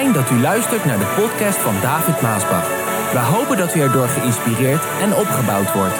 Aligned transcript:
Fijn 0.00 0.12
dat 0.12 0.30
u 0.30 0.40
luistert 0.40 0.84
naar 0.84 0.98
de 0.98 1.12
podcast 1.16 1.58
van 1.58 1.80
David 1.80 2.20
Maasbach. 2.20 2.68
We 3.12 3.18
hopen 3.18 3.56
dat 3.56 3.74
u 3.74 3.80
erdoor 3.80 4.08
geïnspireerd 4.08 4.82
en 5.00 5.14
opgebouwd 5.14 5.72
wordt. 5.72 5.94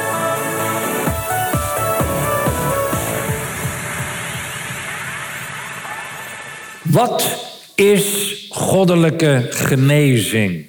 Wat 6.82 7.46
is 7.74 8.36
goddelijke 8.50 9.46
genezing? 9.50 10.66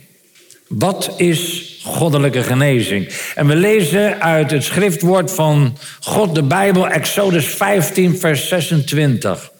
Wat 0.67 1.13
is 1.17 1.71
goddelijke 1.83 2.43
genezing? 2.43 3.07
En 3.35 3.47
we 3.47 3.55
lezen 3.55 4.21
uit 4.21 4.51
het 4.51 4.63
schriftwoord 4.63 5.31
van 5.31 5.77
God, 5.99 6.35
de 6.35 6.43
Bijbel, 6.43 6.87
Exodus 6.87 7.45
15, 7.45 8.17
vers 8.17 8.47
26. 8.47 9.50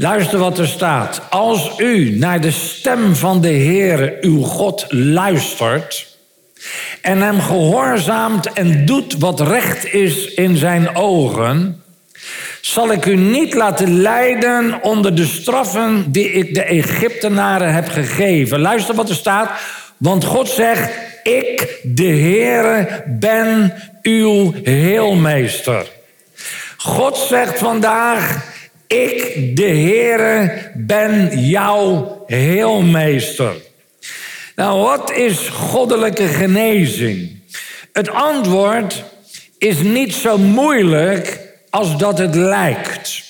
Luister 0.00 0.38
wat 0.38 0.58
er 0.58 0.68
staat. 0.68 1.20
Als 1.30 1.72
u 1.78 2.10
naar 2.18 2.40
de 2.40 2.50
stem 2.50 3.14
van 3.16 3.40
de 3.40 3.52
Heere, 3.52 4.16
uw 4.20 4.42
God, 4.42 4.86
luistert 4.88 6.16
en 7.00 7.22
hem 7.22 7.40
gehoorzaamt 7.40 8.52
en 8.52 8.86
doet 8.86 9.18
wat 9.18 9.40
recht 9.40 9.92
is 9.92 10.34
in 10.34 10.56
zijn 10.56 10.96
ogen, 10.96 11.82
zal 12.60 12.92
ik 12.92 13.06
u 13.06 13.16
niet 13.16 13.54
laten 13.54 14.00
lijden 14.00 14.82
onder 14.82 15.14
de 15.14 15.26
straffen 15.26 16.12
die 16.12 16.32
ik 16.32 16.54
de 16.54 16.62
Egyptenaren 16.62 17.74
heb 17.74 17.88
gegeven. 17.88 18.60
Luister 18.60 18.94
wat 18.94 19.08
er 19.08 19.14
staat. 19.14 19.50
Want 19.96 20.24
God 20.24 20.48
zegt, 20.48 20.90
ik, 21.22 21.80
de 21.82 22.08
Heere, 22.08 23.04
ben 23.06 23.74
uw 24.02 24.54
heelmeester. 24.64 25.86
God 26.76 27.16
zegt 27.16 27.58
vandaag, 27.58 28.48
ik, 28.92 29.56
de 29.56 29.68
Heere, 29.68 30.70
ben 30.74 31.40
jouw 31.40 32.22
heelmeester. 32.26 33.52
Nou, 34.56 34.80
wat 34.80 35.12
is 35.12 35.48
goddelijke 35.48 36.26
genezing? 36.26 37.38
Het 37.92 38.10
antwoord 38.10 39.04
is 39.58 39.78
niet 39.82 40.14
zo 40.14 40.38
moeilijk 40.38 41.40
als 41.70 41.96
dat 41.96 42.18
het 42.18 42.34
lijkt. 42.34 43.22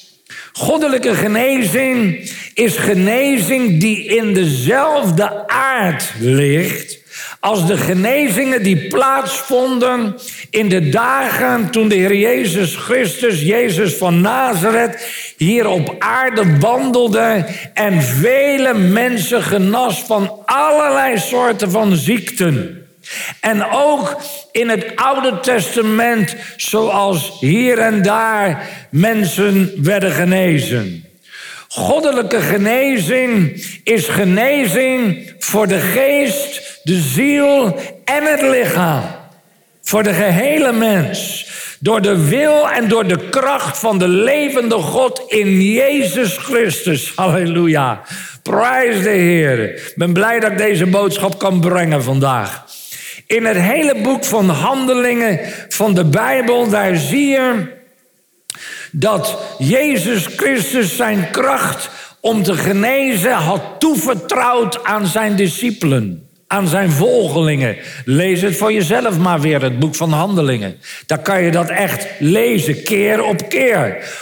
Goddelijke 0.52 1.14
genezing 1.14 2.30
is 2.54 2.76
genezing 2.76 3.80
die 3.80 4.04
in 4.04 4.34
dezelfde 4.34 5.48
aard 5.48 6.12
ligt 6.18 7.00
als 7.40 7.66
de 7.66 7.76
genezingen 7.76 8.62
die 8.62 8.86
plaatsvonden 8.88 10.14
in 10.50 10.68
de 10.68 10.88
dagen 10.88 11.70
toen 11.70 11.88
de 11.88 11.94
Heer 11.94 12.14
Jezus 12.14 12.76
Christus, 12.76 13.40
Jezus 13.40 13.94
van 13.94 14.20
Nazareth, 14.20 15.06
hier 15.44 15.68
op 15.68 15.94
aarde 15.98 16.58
wandelde 16.58 17.44
en 17.74 18.02
vele 18.02 18.74
mensen 18.74 19.42
genas 19.42 20.02
van 20.02 20.42
allerlei 20.44 21.18
soorten 21.18 21.70
van 21.70 21.96
ziekten. 21.96 22.86
En 23.40 23.70
ook 23.70 24.20
in 24.52 24.68
het 24.68 24.96
Oude 24.96 25.40
Testament, 25.40 26.36
zoals 26.56 27.36
hier 27.40 27.78
en 27.78 28.02
daar 28.02 28.68
mensen 28.90 29.72
werden 29.76 30.10
genezen. 30.10 31.04
Goddelijke 31.68 32.40
genezing 32.40 33.64
is 33.84 34.08
genezing 34.08 35.32
voor 35.38 35.66
de 35.66 35.80
geest, 35.80 36.80
de 36.82 37.00
ziel 37.00 37.76
en 38.04 38.24
het 38.24 38.42
lichaam. 38.42 39.02
Voor 39.82 40.02
de 40.02 40.12
gehele 40.12 40.72
mens. 40.72 41.48
Door 41.82 42.02
de 42.02 42.28
wil 42.28 42.70
en 42.70 42.88
door 42.88 43.06
de 43.06 43.28
kracht 43.28 43.78
van 43.78 43.98
de 43.98 44.08
levende 44.08 44.74
God 44.74 45.22
in 45.26 45.62
Jezus 45.62 46.36
Christus. 46.36 47.12
Halleluja. 47.14 48.00
Prijs 48.42 49.02
de 49.02 49.08
Heer. 49.08 49.74
Ik 49.74 49.92
ben 49.96 50.12
blij 50.12 50.40
dat 50.40 50.50
ik 50.50 50.58
deze 50.58 50.86
boodschap 50.86 51.38
kan 51.38 51.60
brengen 51.60 52.02
vandaag. 52.02 52.64
In 53.26 53.44
het 53.44 53.56
hele 53.56 54.00
boek 54.02 54.24
van 54.24 54.48
Handelingen 54.48 55.40
van 55.68 55.94
de 55.94 56.04
Bijbel, 56.04 56.68
daar 56.68 56.96
zie 56.96 57.26
je 57.26 57.66
dat 58.92 59.38
Jezus 59.58 60.26
Christus 60.26 60.96
zijn 60.96 61.30
kracht 61.30 61.90
om 62.20 62.42
te 62.42 62.54
genezen 62.54 63.32
had 63.32 63.62
toevertrouwd 63.78 64.84
aan 64.84 65.06
zijn 65.06 65.36
discipelen, 65.36 66.29
aan 66.50 66.68
zijn 66.68 66.90
volgelingen. 66.90 67.76
Lees 68.04 68.40
het 68.40 68.56
voor 68.56 68.72
jezelf 68.72 69.18
maar 69.18 69.40
weer, 69.40 69.62
het 69.62 69.78
boek 69.78 69.94
van 69.94 70.12
Handelingen. 70.12 70.76
Daar 71.06 71.18
kan 71.18 71.42
je 71.42 71.50
dat 71.50 71.68
echt 71.68 72.06
lezen, 72.18 72.82
keer 72.82 73.22
op 73.22 73.48
keer. 73.48 74.12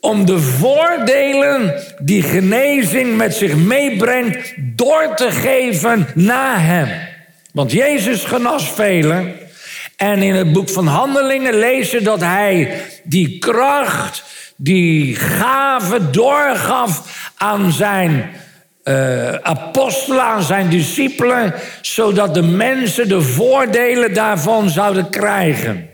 Om 0.00 0.26
de 0.26 0.38
voordelen 0.38 1.74
die 1.98 2.22
genezing 2.22 3.16
met 3.16 3.34
zich 3.34 3.56
meebrengt 3.56 4.54
door 4.58 5.14
te 5.14 5.30
geven 5.30 6.06
na 6.14 6.58
hem. 6.58 6.88
Want 7.52 7.72
Jezus 7.72 8.24
genas 8.24 8.70
velen. 8.70 9.34
En 9.96 10.22
in 10.22 10.34
het 10.34 10.52
boek 10.52 10.68
van 10.68 10.86
Handelingen 10.86 11.58
lezen 11.58 12.04
dat 12.04 12.20
hij 12.20 12.80
die 13.04 13.38
kracht, 13.38 14.24
die 14.56 15.14
gave 15.14 16.10
doorgaf 16.10 17.30
aan 17.36 17.72
zijn 17.72 18.30
uh, 18.88 19.32
apostelen, 19.34 20.22
aan 20.22 20.42
zijn 20.42 20.68
discipelen, 20.68 21.54
zodat 21.80 22.34
de 22.34 22.42
mensen 22.42 23.08
de 23.08 23.20
voordelen 23.20 24.14
daarvan 24.14 24.70
zouden 24.70 25.10
krijgen. 25.10 25.88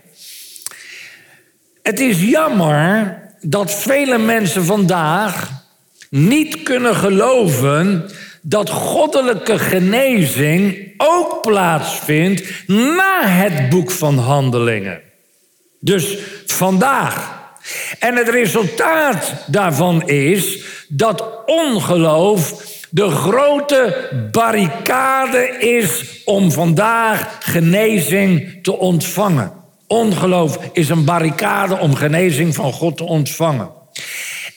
Het 1.82 2.00
is 2.00 2.22
jammer 2.22 3.20
dat 3.40 3.74
vele 3.74 4.18
mensen 4.18 4.64
vandaag 4.64 5.50
niet 6.10 6.62
kunnen 6.62 6.96
geloven 6.96 8.10
dat 8.42 8.70
goddelijke 8.70 9.58
genezing 9.58 10.92
ook 10.96 11.42
plaatsvindt 11.42 12.66
na 12.66 13.26
het 13.26 13.68
boek 13.68 13.90
van 13.90 14.18
Handelingen. 14.18 15.00
Dus 15.80 16.18
vandaag. 16.46 17.40
En 17.98 18.16
het 18.16 18.28
resultaat 18.28 19.34
daarvan 19.46 20.08
is 20.08 20.64
dat 20.88 21.24
ongeloof 21.46 22.70
de 22.94 23.10
grote 23.10 24.08
barricade 24.30 25.58
is 25.58 26.20
om 26.24 26.50
vandaag 26.50 27.38
genezing 27.40 28.58
te 28.62 28.78
ontvangen. 28.78 29.52
Ongeloof 29.86 30.58
is 30.72 30.88
een 30.88 31.04
barricade 31.04 31.78
om 31.78 31.94
genezing 31.94 32.54
van 32.54 32.72
God 32.72 32.96
te 32.96 33.04
ontvangen. 33.04 33.70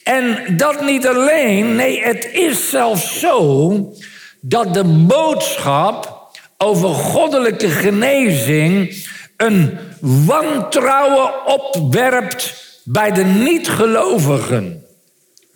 En 0.04 0.58
dat 0.58 0.82
niet 0.82 1.08
alleen, 1.08 1.76
nee, 1.76 2.02
het 2.04 2.30
is 2.34 2.70
zelfs 2.70 3.20
zo 3.20 3.94
dat 4.42 4.74
de 4.74 4.84
boodschap 4.84 6.30
over 6.58 6.90
goddelijke 6.90 7.70
genezing 7.70 8.96
een 9.38 9.78
wantrouwen 10.02 11.46
opwerpt 11.46 12.64
bij 12.84 13.12
de 13.12 13.24
niet-gelovigen. 13.24 14.85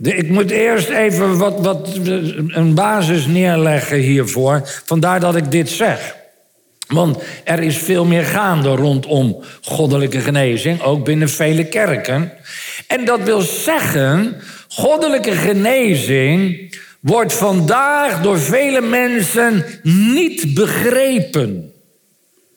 Ik 0.02 0.30
moet 0.30 0.52
eerst 0.52 0.90
even 0.90 1.38
wat, 1.38 1.60
wat, 1.60 2.00
een 2.48 2.74
basis 2.74 3.26
neerleggen 3.26 3.98
hiervoor. 3.98 4.82
Vandaar 4.86 5.20
dat 5.20 5.36
ik 5.36 5.52
dit 5.52 5.70
zeg. 5.70 6.16
Want 6.88 7.24
er 7.44 7.60
is 7.60 7.78
veel 7.78 8.06
meer 8.06 8.24
gaande 8.24 8.70
rondom 8.70 9.44
goddelijke 9.62 10.20
genezing, 10.20 10.82
ook 10.82 11.06
binnen 11.06 11.30
vele 11.30 11.66
kerken. 11.66 12.32
En 12.88 13.06
dat 13.06 13.24
wil 13.24 13.42
zeggen, 13.42 14.36
goddelijke 14.68 15.32
genezing 15.32 16.70
wordt 17.00 17.34
vandaag 17.34 18.22
door 18.22 18.40
vele 18.40 18.82
mensen 18.82 19.66
niet 19.84 20.54
begrepen. 20.54 21.74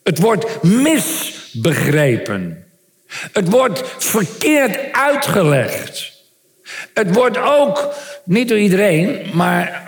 Het 0.02 0.18
wordt 0.18 0.62
misbegrepen. 0.62 2.64
Het 3.32 3.48
wordt 3.48 3.82
verkeerd 3.98 4.92
uitgelegd. 4.92 6.11
Het 6.94 7.14
wordt 7.14 7.38
ook, 7.38 7.94
niet 8.24 8.48
door 8.48 8.58
iedereen, 8.58 9.30
maar 9.32 9.82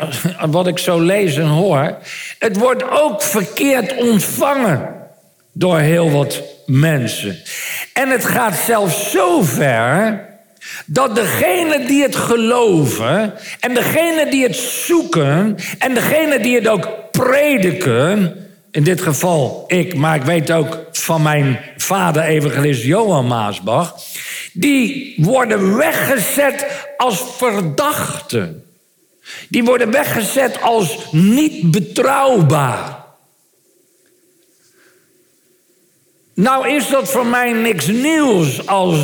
wat 0.50 0.66
ik 0.66 0.78
zo 0.78 1.00
lees 1.00 1.36
en 1.36 1.46
hoor, 1.46 1.96
het 2.38 2.56
wordt 2.56 2.90
ook 2.90 3.22
verkeerd 3.22 3.96
ontvangen 3.96 4.94
door 5.52 5.78
heel 5.78 6.10
wat 6.10 6.42
mensen. 6.66 7.38
En 7.92 8.08
het 8.08 8.24
gaat 8.24 8.54
zelfs 8.54 9.10
zo 9.10 9.42
ver 9.42 10.24
dat 10.86 11.14
degene 11.14 11.84
die 11.86 12.02
het 12.02 12.16
geloven 12.16 13.32
en 13.60 13.74
degene 13.74 14.30
die 14.30 14.42
het 14.42 14.56
zoeken 14.56 15.56
en 15.78 15.94
degene 15.94 16.40
die 16.40 16.54
het 16.54 16.68
ook 16.68 16.88
prediken, 17.10 18.43
in 18.74 18.84
dit 18.84 19.00
geval 19.02 19.64
ik, 19.66 19.96
maar 19.96 20.16
ik 20.16 20.22
weet 20.22 20.50
ook 20.50 20.78
van 20.92 21.22
mijn 21.22 21.60
vader 21.76 22.22
evangelist 22.22 22.82
Johan 22.82 23.26
Maasbach, 23.26 23.96
die 24.52 25.14
worden 25.16 25.76
weggezet 25.76 26.66
als 26.96 27.24
verdachten. 27.36 28.64
Die 29.48 29.64
worden 29.64 29.90
weggezet 29.90 30.62
als 30.62 31.12
niet 31.12 31.70
betrouwbaar. 31.70 33.04
Nou 36.34 36.68
is 36.68 36.88
dat 36.88 37.10
voor 37.10 37.26
mij 37.26 37.52
niks 37.52 37.86
nieuws 37.86 38.66
als 38.66 38.98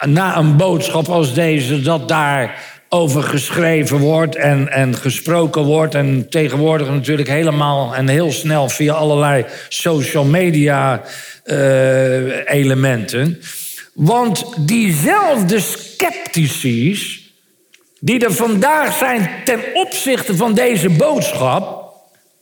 na 0.00 0.36
een 0.36 0.56
boodschap 0.56 1.08
als 1.08 1.34
deze, 1.34 1.82
dat 1.82 2.08
daar 2.08 2.75
over 2.88 3.22
geschreven 3.22 3.98
wordt 3.98 4.36
en, 4.36 4.72
en 4.72 4.94
gesproken 4.94 5.62
wordt. 5.62 5.94
En 5.94 6.28
tegenwoordig 6.30 6.88
natuurlijk 6.88 7.28
helemaal 7.28 7.94
en 7.94 8.08
heel 8.08 8.32
snel 8.32 8.68
via 8.68 8.92
allerlei 8.92 9.44
social 9.68 10.24
media 10.24 11.02
uh, 11.44 12.50
elementen. 12.50 13.40
Want 13.94 14.44
diezelfde 14.58 15.60
sceptici 15.60 16.98
die 18.00 18.24
er 18.24 18.32
vandaag 18.32 18.96
zijn 18.96 19.30
ten 19.44 19.60
opzichte 19.74 20.36
van 20.36 20.54
deze 20.54 20.90
boodschap 20.90 21.84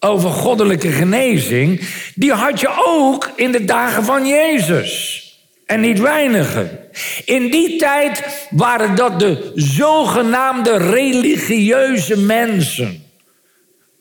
over 0.00 0.31
goddelijke 0.31 0.91
genezing, 0.91 1.88
die 2.14 2.32
had 2.32 2.61
je 2.61 2.82
ook 2.87 3.32
in 3.37 3.52
de 3.52 3.64
dagen 3.64 4.05
van 4.05 4.26
Jezus. 4.26 5.24
En 5.66 5.81
niet 5.81 6.00
weinigen. 6.00 6.78
In 7.25 7.50
die 7.50 7.76
tijd 7.76 8.46
waren 8.50 8.96
dat 8.96 9.20
de 9.20 9.52
zogenaamde 9.55 10.76
religieuze 10.76 12.19
mensen. 12.19 13.02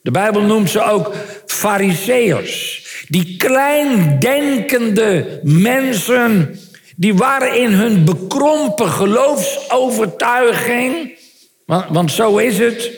De 0.01 0.11
Bijbel 0.11 0.41
noemt 0.41 0.69
ze 0.69 0.81
ook 0.81 1.13
fariseërs. 1.45 2.85
Die 3.07 3.37
kleindenkende 3.37 5.39
mensen, 5.43 6.59
die 6.95 7.13
waren 7.13 7.55
in 7.55 7.71
hun 7.71 8.05
bekrompen 8.05 8.89
geloofsovertuiging, 8.89 11.17
want, 11.65 11.85
want 11.89 12.11
zo 12.11 12.37
is 12.37 12.57
het, 12.57 12.91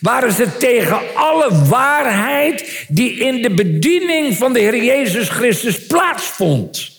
waren 0.00 0.32
ze 0.32 0.56
tegen 0.56 1.00
alle 1.14 1.64
waarheid 1.68 2.84
die 2.88 3.18
in 3.18 3.42
de 3.42 3.50
bediening 3.50 4.36
van 4.36 4.52
de 4.52 4.60
Heer 4.60 4.84
Jezus 4.84 5.28
Christus 5.28 5.86
plaatsvond. 5.86 6.93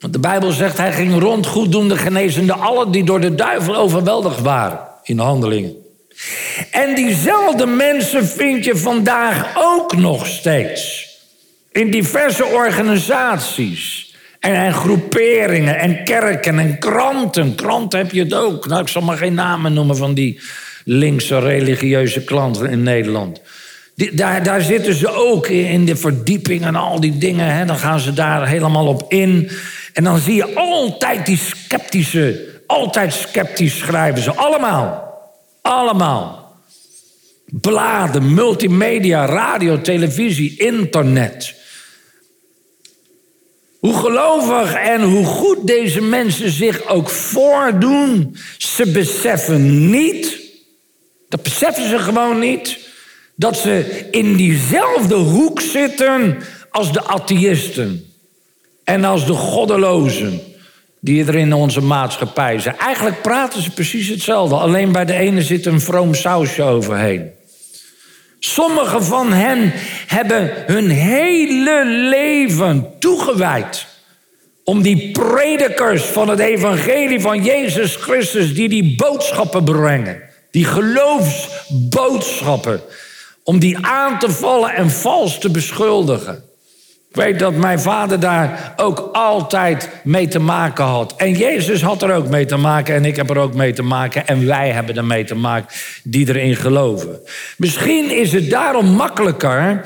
Want 0.00 0.12
de 0.12 0.18
Bijbel 0.18 0.52
zegt, 0.52 0.78
hij 0.78 0.92
ging 0.92 1.18
rond 1.18 1.46
goeddoende 1.46 1.96
genezende 1.96 2.52
allen 2.52 2.90
die 2.90 3.04
door 3.04 3.20
de 3.20 3.34
duivel 3.34 3.76
overweldigd 3.76 4.40
waren 4.40 4.78
in 5.02 5.16
de 5.16 5.22
handelingen. 5.22 5.74
En 6.70 6.94
diezelfde 6.94 7.66
mensen 7.66 8.26
vind 8.26 8.64
je 8.64 8.76
vandaag 8.76 9.52
ook 9.56 9.96
nog 9.96 10.26
steeds 10.26 11.08
in 11.72 11.90
diverse 11.90 12.44
organisaties 12.44 14.14
en, 14.40 14.54
en 14.54 14.72
groeperingen 14.72 15.78
en 15.78 16.04
kerken 16.04 16.58
en 16.58 16.78
kranten. 16.78 17.54
Kranten 17.54 17.98
heb 17.98 18.12
je 18.12 18.22
het 18.22 18.34
ook. 18.34 18.66
Nou, 18.66 18.82
ik 18.82 18.88
zal 18.88 19.02
maar 19.02 19.16
geen 19.16 19.34
namen 19.34 19.72
noemen 19.72 19.96
van 19.96 20.14
die 20.14 20.40
linkse 20.84 21.38
religieuze 21.38 22.24
klanten 22.24 22.70
in 22.70 22.82
Nederland. 22.82 23.40
Daar, 24.12 24.42
daar 24.42 24.60
zitten 24.60 24.94
ze 24.94 25.08
ook 25.08 25.48
in 25.48 25.84
de 25.84 25.96
verdieping 25.96 26.64
en 26.64 26.74
al 26.74 27.00
die 27.00 27.18
dingen. 27.18 27.54
Hè, 27.54 27.64
dan 27.64 27.78
gaan 27.78 28.00
ze 28.00 28.12
daar 28.12 28.48
helemaal 28.48 28.86
op 28.86 29.04
in. 29.12 29.50
En 29.92 30.04
dan 30.04 30.18
zie 30.18 30.34
je 30.34 30.54
altijd 30.54 31.26
die 31.26 31.36
sceptische, 31.36 32.60
altijd 32.66 33.12
sceptisch 33.12 33.78
schrijven 33.78 34.22
ze. 34.22 34.34
Allemaal. 34.34 35.18
Allemaal. 35.62 36.54
Bladen, 37.46 38.34
multimedia, 38.34 39.26
radio, 39.26 39.80
televisie, 39.80 40.58
internet. 40.58 41.54
Hoe 43.78 43.94
gelovig 43.94 44.74
en 44.74 45.02
hoe 45.02 45.24
goed 45.24 45.66
deze 45.66 46.00
mensen 46.00 46.50
zich 46.50 46.86
ook 46.86 47.08
voordoen, 47.10 48.36
ze 48.58 48.90
beseffen 48.90 49.90
niet, 49.90 50.38
dat 51.28 51.42
beseffen 51.42 51.88
ze 51.88 51.98
gewoon 51.98 52.38
niet, 52.38 52.78
dat 53.34 53.56
ze 53.56 54.06
in 54.10 54.36
diezelfde 54.36 55.14
hoek 55.14 55.60
zitten 55.60 56.38
als 56.70 56.92
de 56.92 57.04
atheïsten 57.04 58.09
en 58.90 59.04
als 59.04 59.26
de 59.26 59.32
goddelozen 59.32 60.40
die 61.00 61.24
er 61.24 61.34
in 61.34 61.52
onze 61.52 61.80
maatschappij 61.80 62.58
zijn. 62.58 62.78
Eigenlijk 62.78 63.22
praten 63.22 63.62
ze 63.62 63.70
precies 63.70 64.08
hetzelfde, 64.08 64.54
alleen 64.54 64.92
bij 64.92 65.04
de 65.04 65.14
ene 65.14 65.42
zit 65.42 65.66
een 65.66 65.80
vroom 65.80 66.14
sausje 66.14 66.62
overheen. 66.62 67.30
Sommigen 68.38 69.04
van 69.04 69.32
hen 69.32 69.72
hebben 70.06 70.50
hun 70.66 70.90
hele 70.90 71.84
leven 71.86 72.86
toegewijd 72.98 73.86
om 74.64 74.82
die 74.82 75.10
predikers 75.10 76.02
van 76.02 76.28
het 76.28 76.38
evangelie 76.38 77.20
van 77.20 77.44
Jezus 77.44 77.96
Christus, 77.96 78.54
die 78.54 78.68
die 78.68 78.96
boodschappen 78.96 79.64
brengen, 79.64 80.22
die 80.50 80.64
geloofsboodschappen, 80.64 82.80
om 83.44 83.58
die 83.58 83.86
aan 83.86 84.18
te 84.18 84.30
vallen 84.30 84.74
en 84.74 84.90
vals 84.90 85.38
te 85.38 85.50
beschuldigen. 85.50 86.49
Ik 87.10 87.16
weet 87.16 87.38
dat 87.38 87.54
mijn 87.54 87.80
vader 87.80 88.20
daar 88.20 88.74
ook 88.76 89.08
altijd 89.12 89.88
mee 90.04 90.28
te 90.28 90.38
maken 90.38 90.84
had. 90.84 91.14
En 91.16 91.32
Jezus 91.32 91.82
had 91.82 92.02
er 92.02 92.14
ook 92.14 92.28
mee 92.28 92.46
te 92.46 92.56
maken 92.56 92.94
en 92.94 93.04
ik 93.04 93.16
heb 93.16 93.30
er 93.30 93.38
ook 93.38 93.54
mee 93.54 93.72
te 93.72 93.82
maken. 93.82 94.26
En 94.26 94.46
wij 94.46 94.70
hebben 94.70 94.96
er 94.96 95.04
mee 95.04 95.24
te 95.24 95.34
maken 95.34 95.76
die 96.04 96.28
erin 96.28 96.56
geloven. 96.56 97.20
Misschien 97.56 98.10
is 98.10 98.32
het 98.32 98.50
daarom 98.50 98.86
makkelijker 98.86 99.84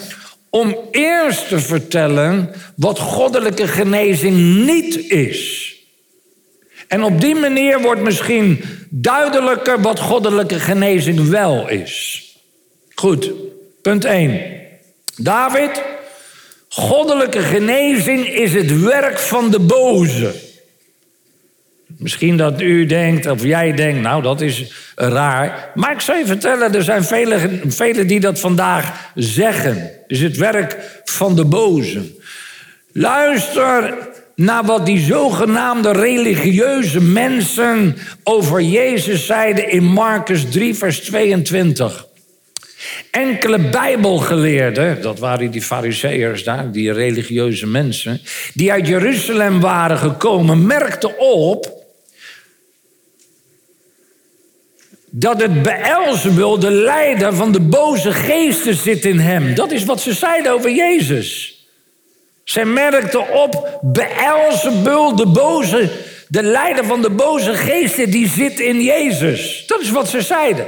om 0.51 0.77
eerst 0.91 1.49
te 1.49 1.59
vertellen 1.59 2.51
wat 2.77 2.99
goddelijke 2.99 3.69
genezing 3.69 4.65
niet 4.65 5.11
is. 5.11 5.73
En 6.89 7.03
op 7.03 7.21
die 7.21 7.35
manier 7.35 7.81
wordt 7.81 8.03
misschien 8.03 8.65
duidelijker 8.91 9.81
wat 9.81 10.01
goddelijke 10.01 10.61
genezing 10.61 11.29
wel 11.29 11.69
is. 11.69 12.23
Goed, 12.95 13.33
punt 13.83 14.05
1. 14.05 14.41
David 15.17 15.83
Goddelijke 16.75 17.41
genezing 17.41 18.29
is 18.29 18.55
het 18.55 18.81
werk 18.81 19.19
van 19.19 19.51
de 19.51 19.61
boze. 19.61 20.35
Misschien 21.87 22.37
dat 22.37 22.61
u 22.61 22.87
denkt, 22.87 23.27
of 23.27 23.43
jij 23.43 23.73
denkt, 23.73 24.01
nou 24.01 24.23
dat 24.23 24.41
is 24.41 24.73
raar. 24.95 25.71
Maar 25.75 25.93
ik 25.93 26.01
zal 26.01 26.17
je 26.17 26.27
vertellen, 26.27 26.75
er 26.75 26.83
zijn 26.83 27.05
velen 27.05 27.73
vele 27.73 28.05
die 28.05 28.21
dat 28.21 28.41
vandaag 28.41 29.11
zeggen. 29.15 29.77
Het 29.77 30.05
is 30.07 30.21
het 30.21 30.37
werk 30.37 31.01
van 31.05 31.37
de 31.37 31.45
boze. 31.45 32.03
Luister 32.93 33.95
naar 34.35 34.65
wat 34.65 34.87
die 34.87 35.01
zogenaamde 35.01 35.93
religieuze 35.93 37.01
mensen 37.01 37.97
over 38.25 38.61
Jezus 38.63 39.27
zeiden 39.27 39.71
in 39.71 39.85
Marcus 39.85 40.51
3, 40.51 40.75
vers 40.75 41.01
22. 41.01 42.07
Enkele 43.11 43.59
bijbelgeleerden, 43.59 45.03
dat 45.03 45.19
waren 45.19 45.51
die 45.51 45.63
fariseërs 45.63 46.45
daar, 46.45 46.71
die 46.71 46.93
religieuze 46.93 47.67
mensen, 47.67 48.21
die 48.55 48.73
uit 48.73 48.87
Jeruzalem 48.87 49.61
waren 49.61 49.99
gekomen, 49.99 50.67
merkten 50.67 51.19
op 51.19 51.83
dat 55.17 55.41
het 55.41 55.63
Beelzebul, 55.63 56.59
de 56.59 56.71
leider 56.71 57.35
van 57.35 57.53
de 57.53 57.61
boze 57.61 58.13
geesten, 58.13 58.75
zit 58.75 59.05
in 59.05 59.19
hem. 59.19 59.55
Dat 59.55 59.73
is 59.73 59.85
wat 59.85 60.01
ze 60.01 60.13
zeiden 60.13 60.53
over 60.53 60.71
Jezus. 60.71 61.59
Zij 62.45 62.65
merkten 62.65 63.33
op, 63.33 63.79
Beelzebul, 63.83 65.17
de 65.17 65.27
boze, 65.27 65.91
de 66.29 66.43
leider 66.43 66.85
van 66.85 67.03
de 67.03 67.11
boze 67.11 67.55
geesten, 67.55 68.11
die 68.11 68.29
zit 68.29 68.61
in 68.61 68.83
Jezus. 68.83 69.65
Dat 69.67 69.81
is 69.81 69.91
wat 69.91 70.09
ze 70.09 70.23
zeiden. 70.23 70.67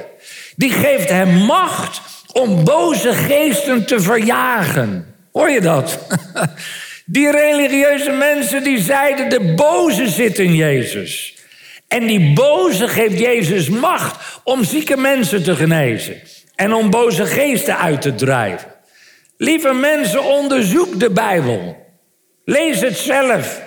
Die 0.57 0.71
geeft 0.71 1.09
hem 1.09 1.35
macht 1.35 2.01
om 2.37 2.65
boze 2.65 3.13
geesten 3.15 3.87
te 3.87 4.01
verjagen. 4.01 5.15
Hoor 5.33 5.51
je 5.51 5.61
dat? 5.61 5.99
Die 7.09 7.31
religieuze 7.31 8.11
mensen 8.11 8.63
die 8.63 8.79
zeiden 8.79 9.29
de 9.29 9.55
boze 9.55 10.09
zit 10.09 10.39
in 10.39 10.55
Jezus. 10.55 11.35
En 11.89 12.07
die 12.07 12.33
boze 12.33 12.89
geeft 12.89 13.19
Jezus 13.19 13.69
macht 13.69 14.41
om 14.45 14.65
zieke 14.65 14.97
mensen 14.97 15.43
te 15.43 15.57
genezen. 15.57 16.21
En 16.55 16.73
om 16.75 16.91
boze 16.91 17.27
geesten 17.27 17.79
uit 17.79 18.03
te 18.03 18.15
drijven. 18.15 18.69
Lieve 19.37 19.73
mensen, 19.73 20.25
onderzoek 20.25 21.01
de 21.01 21.11
Bijbel. 21.11 21.77
Lees 22.45 22.81
het 22.81 22.97
zelf. 22.97 23.63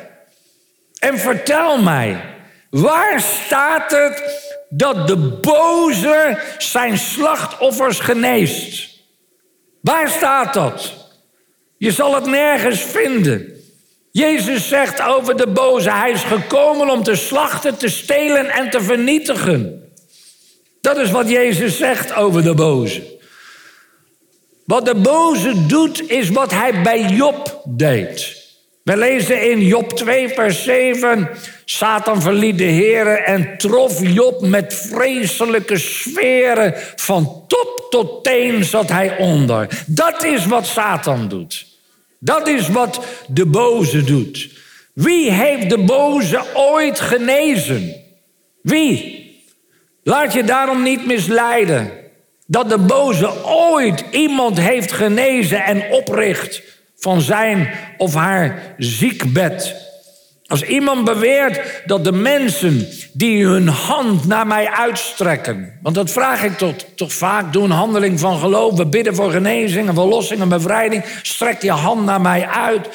En 1.00 1.20
vertel 1.20 1.82
mij, 1.82 2.22
waar 2.70 3.22
staat 3.22 3.92
het 3.92 4.49
dat 4.70 5.08
de 5.08 5.18
boze 5.18 6.40
zijn 6.58 6.98
slachtoffers 6.98 8.00
geneest. 8.00 8.90
Waar 9.82 10.10
staat 10.10 10.54
dat? 10.54 10.94
Je 11.78 11.92
zal 11.92 12.16
het 12.16 12.26
nergens 12.26 12.82
vinden. 12.82 13.54
Jezus 14.12 14.68
zegt 14.68 15.02
over 15.02 15.38
de 15.38 15.48
boze, 15.48 15.92
hij 15.92 16.12
is 16.12 16.24
gekomen 16.24 16.90
om 16.90 17.04
te 17.04 17.16
slachten, 17.16 17.78
te 17.78 17.90
stelen 17.90 18.50
en 18.50 18.70
te 18.70 18.82
vernietigen. 18.82 19.92
Dat 20.82 20.98
is 20.98 21.12
wat 21.12 21.30
Jezus 21.30 21.78
zegt 21.78 22.14
over 22.14 22.44
de 22.44 22.54
boze. 22.54 23.18
Wat 24.66 24.86
de 24.86 24.96
boze 24.96 25.66
doet, 25.66 26.10
is 26.10 26.30
wat 26.30 26.52
hij 26.52 26.82
bij 26.82 27.04
Job 27.04 27.62
deed. 27.66 28.39
We 28.90 28.98
lezen 28.98 29.50
in 29.50 29.62
Job 29.62 29.94
2, 29.94 30.30
vers 30.30 30.64
7. 30.64 31.30
Satan 31.66 32.22
verliet 32.22 32.58
de 32.58 32.64
Heer 32.64 33.24
en 33.24 33.58
trof 33.58 34.08
Job 34.08 34.42
met 34.42 34.74
vreselijke 34.74 35.78
sferen. 35.78 36.74
Van 36.96 37.44
top 37.48 37.88
tot 37.90 38.24
teen 38.24 38.64
zat 38.64 38.90
hij 38.90 39.18
onder. 39.18 39.84
Dat 39.88 40.24
is 40.24 40.46
wat 40.46 40.66
Satan 40.66 41.28
doet. 41.28 41.66
Dat 42.20 42.48
is 42.48 42.70
wat 42.70 43.06
de 43.28 43.46
boze 43.46 44.04
doet. 44.04 44.50
Wie 44.94 45.32
heeft 45.32 45.70
de 45.70 45.78
boze 45.78 46.42
ooit 46.54 47.00
genezen? 47.00 47.96
Wie? 48.62 49.26
Laat 50.04 50.34
je 50.34 50.44
daarom 50.44 50.84
niet 50.84 51.06
misleiden 51.06 51.92
dat 52.48 52.70
de 52.70 52.80
boze 52.80 53.46
ooit 53.46 54.04
iemand 54.12 54.60
heeft 54.60 54.92
genezen 54.92 55.64
en 55.64 55.92
opricht 55.92 56.62
van 57.00 57.22
zijn 57.22 57.70
of 57.98 58.14
haar 58.14 58.76
ziekbed. 58.78 59.88
Als 60.46 60.62
iemand 60.64 61.06
beweert 61.06 61.82
dat 61.86 62.04
de 62.04 62.12
mensen 62.12 62.88
die 63.14 63.46
hun 63.46 63.68
hand 63.68 64.26
naar 64.26 64.48
mij 64.48 64.70
uitstrekken, 64.70 65.74
want 65.82 65.96
dat 65.96 66.12
vraag 66.12 66.44
ik 66.44 66.58
toch, 66.58 66.76
toch 66.96 67.14
vaak, 67.14 67.54
doe 67.54 67.64
een 67.64 67.72
handeling 67.72 68.20
van 68.20 68.40
geloof, 68.40 68.78
we 68.78 68.86
bidden 68.86 69.16
voor 69.16 69.32
genezing, 69.32 69.90
verlossing, 69.94 70.42
een 70.42 70.50
bevrijding, 70.50 71.04
strek 71.22 71.62
je 71.62 71.72
hand 71.72 72.06
naar 72.06 72.22
mij 72.22 72.48
uit. 72.48 72.90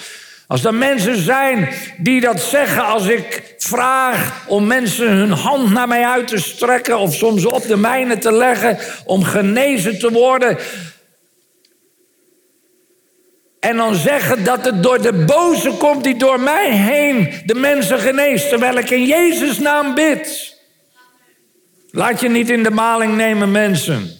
Als 0.47 0.65
er 0.65 0.75
mensen 0.75 1.17
zijn 1.17 1.69
die 1.97 2.21
dat 2.21 2.41
zeggen 2.41 2.85
als 2.85 3.07
ik 3.07 3.55
vraag 3.59 4.45
om 4.47 4.67
mensen 4.67 5.11
hun 5.11 5.31
hand 5.31 5.71
naar 5.71 5.89
mij 5.89 6.07
uit 6.07 6.29
te 6.29 6.39
strekken 6.39 6.99
of 6.99 7.15
soms 7.15 7.45
op 7.45 7.67
de 7.67 7.77
mijne 7.77 8.19
te 8.19 8.33
leggen 8.33 8.79
om 9.05 9.25
genezen 9.25 9.99
te 9.99 10.13
worden. 10.13 10.59
En 13.65 13.77
dan 13.77 13.95
zeggen 13.95 14.45
dat 14.45 14.65
het 14.65 14.83
door 14.83 15.03
de 15.03 15.13
boze 15.13 15.71
komt 15.71 16.05
die 16.05 16.17
door 16.17 16.41
mij 16.41 16.77
heen 16.77 17.29
de 17.47 17.55
mensen 17.55 17.99
geneest, 17.99 18.49
terwijl 18.49 18.79
ik 18.79 18.91
in 18.91 19.07
Jezus 19.07 19.59
naam 19.59 19.95
bid. 19.95 20.57
Laat 21.91 22.21
je 22.21 22.29
niet 22.29 22.51
in 22.51 22.63
de 22.63 22.71
maling 22.71 23.17
nemen, 23.17 23.51
mensen. 23.51 24.11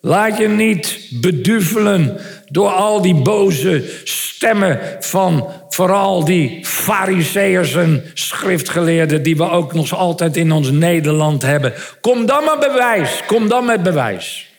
Laat 0.00 0.38
je 0.38 0.48
niet 0.48 1.08
beduvelen 1.10 2.20
door 2.46 2.70
al 2.70 3.02
die 3.02 3.14
boze 3.14 3.84
stemmen 4.04 4.80
van 5.00 5.48
vooral 5.68 6.24
die 6.24 6.66
fariseërs 6.66 7.74
en 7.74 8.04
schriftgeleerden 8.14 9.22
die 9.22 9.36
we 9.36 9.50
ook 9.50 9.74
nog 9.74 9.94
altijd 9.94 10.36
in 10.36 10.52
ons 10.52 10.70
Nederland 10.70 11.42
hebben. 11.42 11.72
Kom 12.00 12.26
dan 12.26 12.44
met 12.44 12.60
bewijs, 12.60 13.22
kom 13.26 13.48
dan 13.48 13.64
met 13.64 13.82
bewijs. 13.82 14.54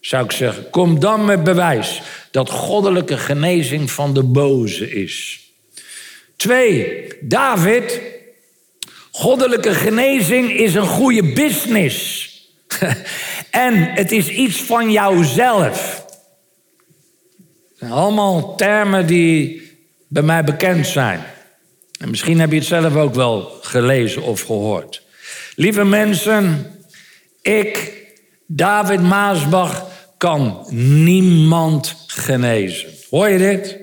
Zou 0.00 0.24
ik 0.24 0.32
zeggen, 0.32 0.70
kom 0.70 1.00
dan 1.00 1.24
met 1.24 1.44
bewijs 1.44 2.02
dat 2.30 2.50
goddelijke 2.50 3.16
genezing 3.16 3.90
van 3.90 4.14
de 4.14 4.22
boze 4.22 4.90
is. 4.90 5.40
Twee, 6.36 7.06
David, 7.20 8.00
goddelijke 9.10 9.74
genezing 9.74 10.50
is 10.50 10.74
een 10.74 10.86
goede 10.86 11.32
business. 11.32 12.26
en 13.50 13.74
het 13.82 14.12
is 14.12 14.28
iets 14.28 14.62
van 14.62 14.90
jouzelf 14.90 16.06
allemaal 17.80 18.56
termen 18.56 19.06
die 19.06 19.62
bij 20.08 20.22
mij 20.22 20.44
bekend 20.44 20.86
zijn. 20.86 21.24
En 21.98 22.10
misschien 22.10 22.40
heb 22.40 22.50
je 22.50 22.56
het 22.56 22.66
zelf 22.66 22.96
ook 22.96 23.14
wel 23.14 23.58
gelezen 23.60 24.22
of 24.22 24.40
gehoord. 24.40 25.02
Lieve 25.54 25.84
mensen, 25.84 26.66
ik, 27.42 27.92
David 28.46 29.02
Maasbach, 29.02 29.86
kan 30.18 30.66
niemand 31.04 31.94
genezen. 32.06 32.88
Hoor 33.10 33.28
je 33.28 33.38
dit? 33.38 33.78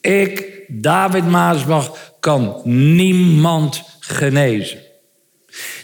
Ik, 0.00 0.64
David 0.68 1.26
Maasbach, 1.28 2.14
kan 2.20 2.60
niemand 2.64 3.82
genezen. 4.00 4.78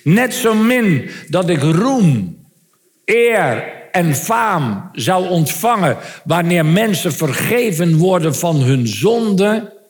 Net 0.05 0.35
zo 0.35 0.55
min 0.55 1.11
dat 1.29 1.49
ik 1.49 1.63
roem, 1.63 2.39
eer 3.05 3.81
en 3.93 4.15
faam 4.15 4.91
zou 4.93 5.29
ontvangen 5.29 5.97
wanneer 6.25 6.67
mensen 6.67 7.13
vergeven 7.13 7.97
worden 7.97 8.35
van 8.35 8.57
hun 8.57 8.87
zonde, 8.87 9.81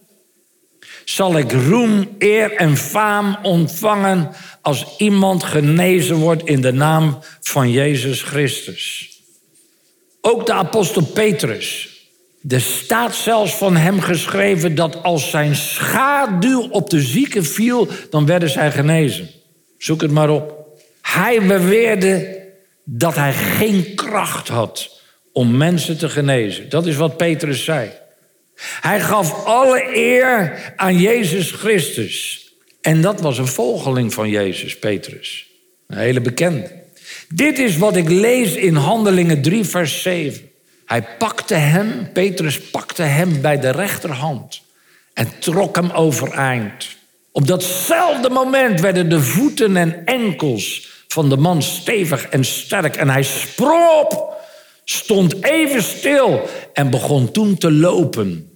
zal 1.04 1.38
ik 1.38 1.52
roem, 1.52 2.08
eer 2.18 2.52
en 2.52 2.76
faam 2.76 3.36
ontvangen 3.42 4.30
als 4.62 4.96
iemand 4.98 5.44
genezen 5.44 6.16
wordt 6.16 6.44
in 6.44 6.60
de 6.60 6.72
naam 6.72 7.18
van 7.40 7.70
Jezus 7.70 8.22
Christus. 8.22 9.11
Ook 10.24 10.46
de 10.46 10.52
apostel 10.52 11.02
Petrus. 11.02 11.90
Er 12.48 12.60
staat 12.60 13.14
zelfs 13.14 13.54
van 13.54 13.76
hem 13.76 14.00
geschreven 14.00 14.74
dat 14.74 15.02
als 15.02 15.30
zijn 15.30 15.56
schaduw 15.56 16.68
op 16.70 16.90
de 16.90 17.00
zieken 17.00 17.44
viel, 17.44 17.88
dan 18.10 18.26
werden 18.26 18.50
zij 18.50 18.70
genezen. 18.70 19.30
Zoek 19.78 20.00
het 20.00 20.10
maar 20.10 20.30
op. 20.30 20.66
Hij 21.00 21.46
beweerde 21.46 22.40
dat 22.84 23.14
hij 23.14 23.32
geen 23.32 23.94
kracht 23.94 24.48
had 24.48 25.00
om 25.32 25.56
mensen 25.56 25.98
te 25.98 26.08
genezen. 26.08 26.68
Dat 26.68 26.86
is 26.86 26.96
wat 26.96 27.16
Petrus 27.16 27.64
zei. 27.64 27.90
Hij 28.80 29.00
gaf 29.00 29.44
alle 29.44 29.96
eer 29.96 30.72
aan 30.76 30.98
Jezus 30.98 31.50
Christus. 31.50 32.46
En 32.80 33.00
dat 33.00 33.20
was 33.20 33.38
een 33.38 33.46
volgeling 33.46 34.14
van 34.14 34.28
Jezus, 34.28 34.78
Petrus. 34.78 35.46
Een 35.86 35.98
hele 35.98 36.20
bekende. 36.20 36.81
Dit 37.28 37.58
is 37.58 37.76
wat 37.76 37.96
ik 37.96 38.08
lees 38.08 38.54
in 38.54 38.74
Handelingen 38.74 39.42
3, 39.42 39.64
vers 39.64 40.02
7. 40.02 40.50
Hij 40.86 41.04
pakte 41.18 41.54
hem, 41.54 42.12
Petrus 42.12 42.60
pakte 42.60 43.02
hem 43.02 43.40
bij 43.40 43.60
de 43.60 43.70
rechterhand 43.70 44.62
en 45.14 45.28
trok 45.38 45.76
hem 45.76 45.90
overeind. 45.90 46.96
Op 47.32 47.46
datzelfde 47.46 48.28
moment 48.28 48.80
werden 48.80 49.08
de 49.08 49.20
voeten 49.20 49.76
en 49.76 50.04
enkels 50.04 50.90
van 51.08 51.28
de 51.28 51.36
man 51.36 51.62
stevig 51.62 52.26
en 52.26 52.44
sterk. 52.44 52.96
En 52.96 53.08
hij 53.08 53.22
sprong 53.22 54.00
op, 54.00 54.34
stond 54.84 55.44
even 55.44 55.82
stil 55.82 56.48
en 56.72 56.90
begon 56.90 57.30
toen 57.30 57.58
te 57.58 57.72
lopen. 57.72 58.50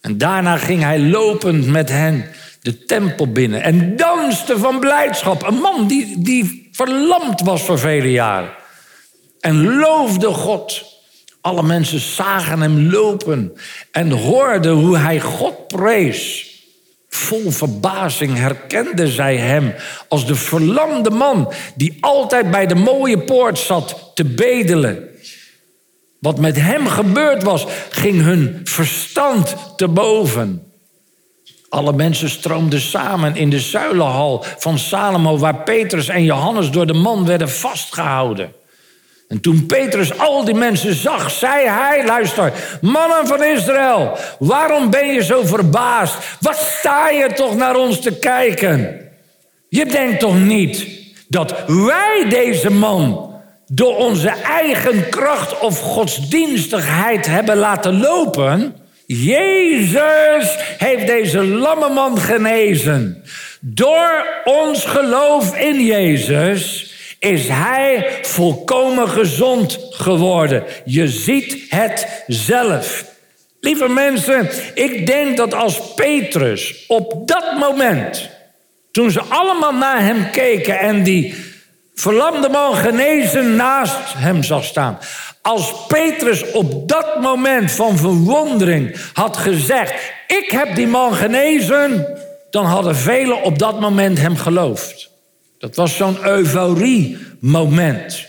En 0.00 0.18
daarna 0.18 0.56
ging 0.56 0.82
hij 0.82 1.00
lopend 1.00 1.66
met 1.66 1.88
hen 1.88 2.24
de 2.62 2.84
tempel 2.84 3.32
binnen 3.32 3.62
en 3.62 3.96
danste 3.96 4.58
van 4.58 4.80
blijdschap. 4.80 5.42
Een 5.42 5.54
man 5.54 5.86
die, 5.86 6.14
die 6.18 6.59
verlamd 6.86 7.40
was 7.40 7.62
voor 7.62 7.78
vele 7.78 8.10
jaren. 8.10 8.50
En 9.40 9.76
loofde 9.76 10.26
God. 10.26 10.84
Alle 11.40 11.62
mensen 11.62 12.00
zagen 12.00 12.60
hem 12.60 12.90
lopen 12.90 13.52
en 13.92 14.10
hoorden 14.10 14.72
hoe 14.72 14.98
hij 14.98 15.20
God 15.20 15.66
prees. 15.66 16.48
Vol 17.08 17.50
verbazing 17.50 18.36
herkende 18.36 19.08
zij 19.08 19.36
hem 19.36 19.74
als 20.08 20.26
de 20.26 20.34
verlamde 20.34 21.10
man 21.10 21.52
die 21.74 21.96
altijd 22.00 22.50
bij 22.50 22.66
de 22.66 22.74
mooie 22.74 23.18
poort 23.18 23.58
zat 23.58 24.10
te 24.14 24.24
bedelen. 24.24 25.08
Wat 26.18 26.38
met 26.38 26.56
hem 26.56 26.86
gebeurd 26.86 27.42
was, 27.42 27.66
ging 27.90 28.22
hun 28.22 28.60
verstand 28.64 29.56
te 29.76 29.88
boven. 29.88 30.69
Alle 31.70 31.92
mensen 31.92 32.28
stroomden 32.28 32.80
samen 32.80 33.36
in 33.36 33.50
de 33.50 33.60
zuilenhal 33.60 34.44
van 34.58 34.78
Salomo, 34.78 35.38
waar 35.38 35.62
Petrus 35.62 36.08
en 36.08 36.24
Johannes 36.24 36.70
door 36.70 36.86
de 36.86 36.92
man 36.92 37.26
werden 37.26 37.50
vastgehouden. 37.50 38.52
En 39.28 39.40
toen 39.40 39.66
Petrus 39.66 40.18
al 40.18 40.44
die 40.44 40.54
mensen 40.54 40.94
zag, 40.94 41.30
zei 41.30 41.68
hij, 41.68 42.06
luister, 42.06 42.52
mannen 42.80 43.26
van 43.26 43.44
Israël, 43.44 44.18
waarom 44.38 44.90
ben 44.90 45.06
je 45.06 45.22
zo 45.22 45.44
verbaasd? 45.44 46.14
Wat 46.40 46.56
sta 46.56 47.08
je 47.10 47.32
toch 47.32 47.56
naar 47.56 47.76
ons 47.76 48.00
te 48.00 48.18
kijken? 48.18 49.00
Je 49.68 49.86
denkt 49.86 50.20
toch 50.20 50.38
niet 50.38 50.86
dat 51.28 51.54
wij 51.66 52.26
deze 52.28 52.70
man 52.70 53.34
door 53.66 53.96
onze 53.96 54.28
eigen 54.28 55.08
kracht 55.08 55.58
of 55.58 55.80
godsdienstigheid 55.80 57.26
hebben 57.26 57.56
laten 57.56 58.00
lopen? 58.00 58.74
Jezus 59.12 60.56
heeft 60.78 61.06
deze 61.06 61.44
lamme 61.44 61.88
man 61.88 62.18
genezen. 62.18 63.24
Door 63.60 64.42
ons 64.44 64.84
geloof 64.84 65.56
in 65.56 65.84
Jezus 65.84 66.92
is 67.18 67.48
hij 67.48 68.18
volkomen 68.22 69.08
gezond 69.08 69.78
geworden. 69.90 70.64
Je 70.84 71.08
ziet 71.08 71.66
het 71.68 72.24
zelf. 72.26 73.04
Lieve 73.60 73.88
mensen, 73.88 74.48
ik 74.74 75.06
denk 75.06 75.36
dat 75.36 75.54
als 75.54 75.94
Petrus 75.94 76.84
op 76.88 77.28
dat 77.28 77.58
moment, 77.58 78.28
toen 78.90 79.10
ze 79.10 79.20
allemaal 79.20 79.74
naar 79.74 80.04
hem 80.04 80.30
keken 80.30 80.78
en 80.78 81.02
die 81.02 81.34
verlamde 82.00 82.48
man 82.48 82.74
genezen 82.74 83.56
naast 83.56 84.14
hem 84.16 84.42
zag 84.42 84.64
staan, 84.64 84.98
als 85.42 85.74
Petrus 85.88 86.50
op 86.50 86.88
dat 86.88 87.20
moment 87.20 87.72
van 87.72 87.96
verwondering 87.96 88.96
had 89.12 89.36
gezegd: 89.36 89.94
Ik 90.26 90.50
heb 90.50 90.74
die 90.74 90.86
man 90.86 91.14
genezen, 91.14 92.06
dan 92.50 92.64
hadden 92.64 92.96
velen 92.96 93.42
op 93.42 93.58
dat 93.58 93.80
moment 93.80 94.18
hem 94.18 94.36
geloofd. 94.36 95.10
Dat 95.58 95.76
was 95.76 95.96
zo'n 95.96 96.26
euforie-moment. 96.26 98.26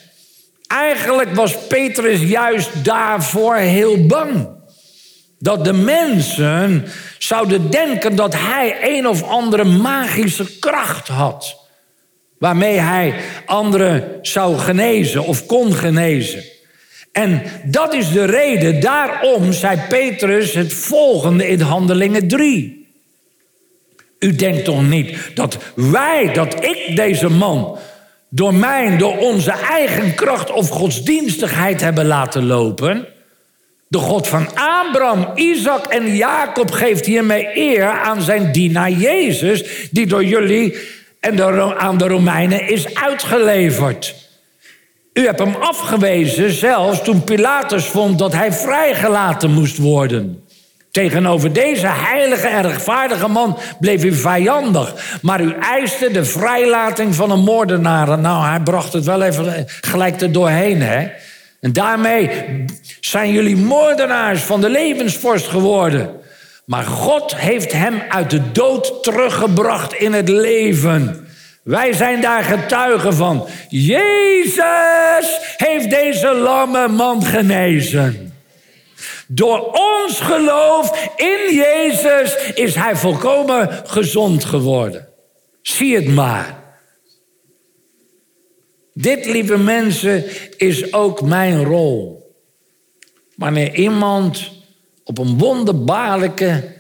Eigenlijk 0.68 1.36
was 1.36 1.58
Petrus 1.68 2.22
juist 2.22 2.86
daarvoor 2.86 3.56
heel 3.56 4.06
bang. 4.06 4.48
Dat 5.40 5.66
de 5.66 5.74
mensen 5.74 6.86
zouden 7.18 7.70
denken 7.70 8.16
dat 8.16 8.34
hij 8.34 8.78
een 8.82 9.08
of 9.08 9.24
andere 9.24 9.63
magische 9.63 10.60
kracht 10.60 11.08
had. 11.08 11.61
Waarmee 12.41 12.77
hij 12.77 13.13
anderen 13.45 14.19
zou 14.21 14.57
genezen 14.57 15.25
of 15.25 15.45
kon 15.45 15.74
genezen. 15.74 16.43
En 17.12 17.41
dat 17.65 17.93
is 17.93 18.12
de 18.12 18.25
reden, 18.25 18.79
daarom 18.79 19.51
zei 19.51 19.79
Petrus 19.89 20.53
het 20.53 20.74
volgende 20.74 21.48
in 21.48 21.60
Handelingen 21.60 22.27
3. 22.27 22.88
U 24.19 24.36
denkt 24.36 24.63
toch 24.65 24.88
niet 24.88 25.17
dat 25.33 25.57
wij, 25.75 26.33
dat 26.33 26.63
ik 26.63 26.95
deze 26.95 27.29
man 27.29 27.77
door 28.29 28.53
mijn, 28.53 28.98
door 28.98 29.17
onze 29.17 29.51
eigen 29.51 30.15
kracht 30.15 30.51
of 30.51 30.69
godsdienstigheid 30.69 31.81
hebben 31.81 32.05
laten 32.05 32.45
lopen. 32.45 33.07
De 33.88 33.98
God 33.98 34.27
van 34.27 34.48
Abraham, 34.55 35.31
Isaac 35.36 35.86
en 35.86 36.15
Jacob 36.15 36.71
geeft 36.71 37.05
hiermee 37.05 37.48
eer 37.53 37.88
aan 37.88 38.21
zijn 38.21 38.51
dienaar 38.51 38.91
Jezus, 38.91 39.63
die 39.91 40.05
door 40.05 40.25
jullie 40.25 41.00
en 41.22 41.80
aan 41.80 41.98
de 41.98 42.08
Romeinen 42.08 42.70
is 42.70 42.96
uitgeleverd. 42.96 44.16
U 45.13 45.25
hebt 45.25 45.40
hem 45.40 45.56
afgewezen, 45.56 46.51
zelfs 46.51 47.04
toen 47.04 47.24
Pilatus 47.24 47.86
vond 47.86 48.20
dat 48.20 48.34
hij 48.34 48.54
vrijgelaten 48.54 49.51
moest 49.51 49.78
worden. 49.78 50.44
Tegenover 50.92 51.54
deze 51.54 51.88
heilige 51.88 52.48
en 52.48 52.62
rechtvaardige 52.62 53.28
man 53.28 53.58
bleef 53.80 54.04
u 54.04 54.13
vijandig. 54.13 55.20
Maar 55.22 55.42
u 55.42 55.54
eiste 55.60 56.12
de 56.12 56.25
vrijlating 56.25 57.16
van 57.16 57.32
een 57.32 57.44
moordenaar. 57.44 58.20
Nou, 58.20 58.46
hij 58.46 58.60
bracht 58.60 58.94
het 58.94 59.06
wel 59.06 59.22
even 59.22 59.66
gelijk 59.68 60.22
er 60.22 60.32
doorheen, 60.32 60.82
hè? 60.82 61.08
En 61.60 61.74
daarmee 61.74 62.30
zijn 63.00 63.32
jullie 63.32 63.58
moordenaars 63.58 64.42
van 64.42 64.62
de 64.62 64.70
levensvorst 64.70 65.48
geworden. 65.48 66.21
Maar 66.65 66.84
God 66.84 67.36
heeft 67.36 67.72
hem 67.72 68.01
uit 68.10 68.30
de 68.30 68.51
dood 68.51 69.03
teruggebracht 69.03 69.94
in 69.94 70.13
het 70.13 70.30
leven. 70.30 71.27
Wij 71.63 71.94
zijn 71.94 72.22
daar 72.22 72.44
getuigen 72.44 73.13
van. 73.13 73.48
Jezus 73.70 75.39
heeft 75.58 75.89
deze 75.89 76.34
lamme 76.34 76.88
man 76.88 77.24
genezen. 77.24 78.34
Door 79.27 79.72
ons 79.72 80.20
geloof 80.20 81.12
in 81.15 81.56
Jezus 81.56 82.36
is 82.53 82.75
hij 82.75 82.96
volkomen 82.96 83.82
gezond 83.86 84.46
geworden. 84.46 85.08
Zie 85.62 85.96
het 85.96 86.08
maar. 86.08 86.60
Dit, 88.94 89.25
lieve 89.25 89.58
mensen, 89.58 90.24
is 90.58 90.94
ook 90.94 91.22
mijn 91.22 91.63
rol. 91.63 92.22
Wanneer 93.36 93.74
iemand 93.74 94.51
op 95.12 95.18
een 95.18 95.38
wonderbaarlijke 95.38 96.75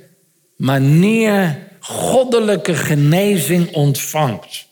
manier 0.55 1.57
goddelijke 1.79 2.73
genezing 2.73 3.71
ontvangt. 3.71 4.65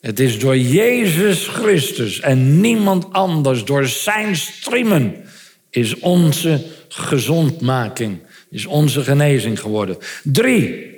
Het 0.00 0.20
is 0.20 0.38
door 0.38 0.56
Jezus 0.56 1.46
Christus 1.46 2.20
en 2.20 2.60
niemand 2.60 3.12
anders, 3.12 3.64
door 3.64 3.86
zijn 3.86 4.36
striemen, 4.36 5.24
is 5.70 5.98
onze 5.98 6.64
gezondmaking, 6.88 8.18
is 8.50 8.66
onze 8.66 9.02
genezing 9.02 9.60
geworden. 9.60 9.96
Drie. 10.22 10.90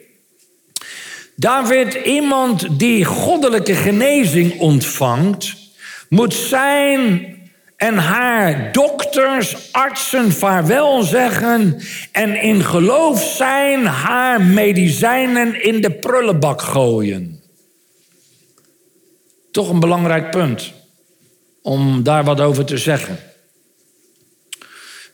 David, 1.37 1.94
iemand 1.94 2.78
die 2.78 3.04
goddelijke 3.04 3.75
genezing 3.75 4.58
ontvangt, 4.58 5.54
moet 6.08 6.34
zijn 6.34 7.33
en 7.84 7.96
haar 7.96 8.72
dokters, 8.72 9.72
artsen 9.72 10.32
vaarwel 10.32 11.02
zeggen 11.02 11.80
en 12.12 12.42
in 12.42 12.64
geloof 12.64 13.34
zijn 13.36 13.86
haar 13.86 14.42
medicijnen 14.42 15.62
in 15.62 15.80
de 15.80 15.90
prullenbak 15.90 16.62
gooien. 16.62 17.42
Toch 19.50 19.68
een 19.68 19.80
belangrijk 19.80 20.30
punt 20.30 20.72
om 21.62 22.02
daar 22.02 22.24
wat 22.24 22.40
over 22.40 22.64
te 22.64 22.78
zeggen. 22.78 23.18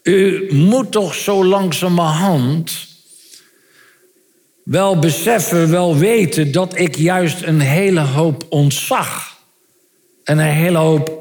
U 0.03 0.49
moet 0.55 0.93
toch 0.93 1.15
zo 1.15 1.45
langzamerhand 1.45 2.87
wel 4.65 4.99
beseffen, 4.99 5.71
wel 5.71 5.97
weten 5.97 6.53
dat 6.53 6.79
ik 6.79 6.97
juist 6.97 7.43
een 7.43 7.61
hele 7.61 8.01
hoop 8.01 8.47
ontzag 8.49 9.39
en 10.25 10.39
een 10.39 10.55
hele 10.55 10.79
hoop 10.79 11.20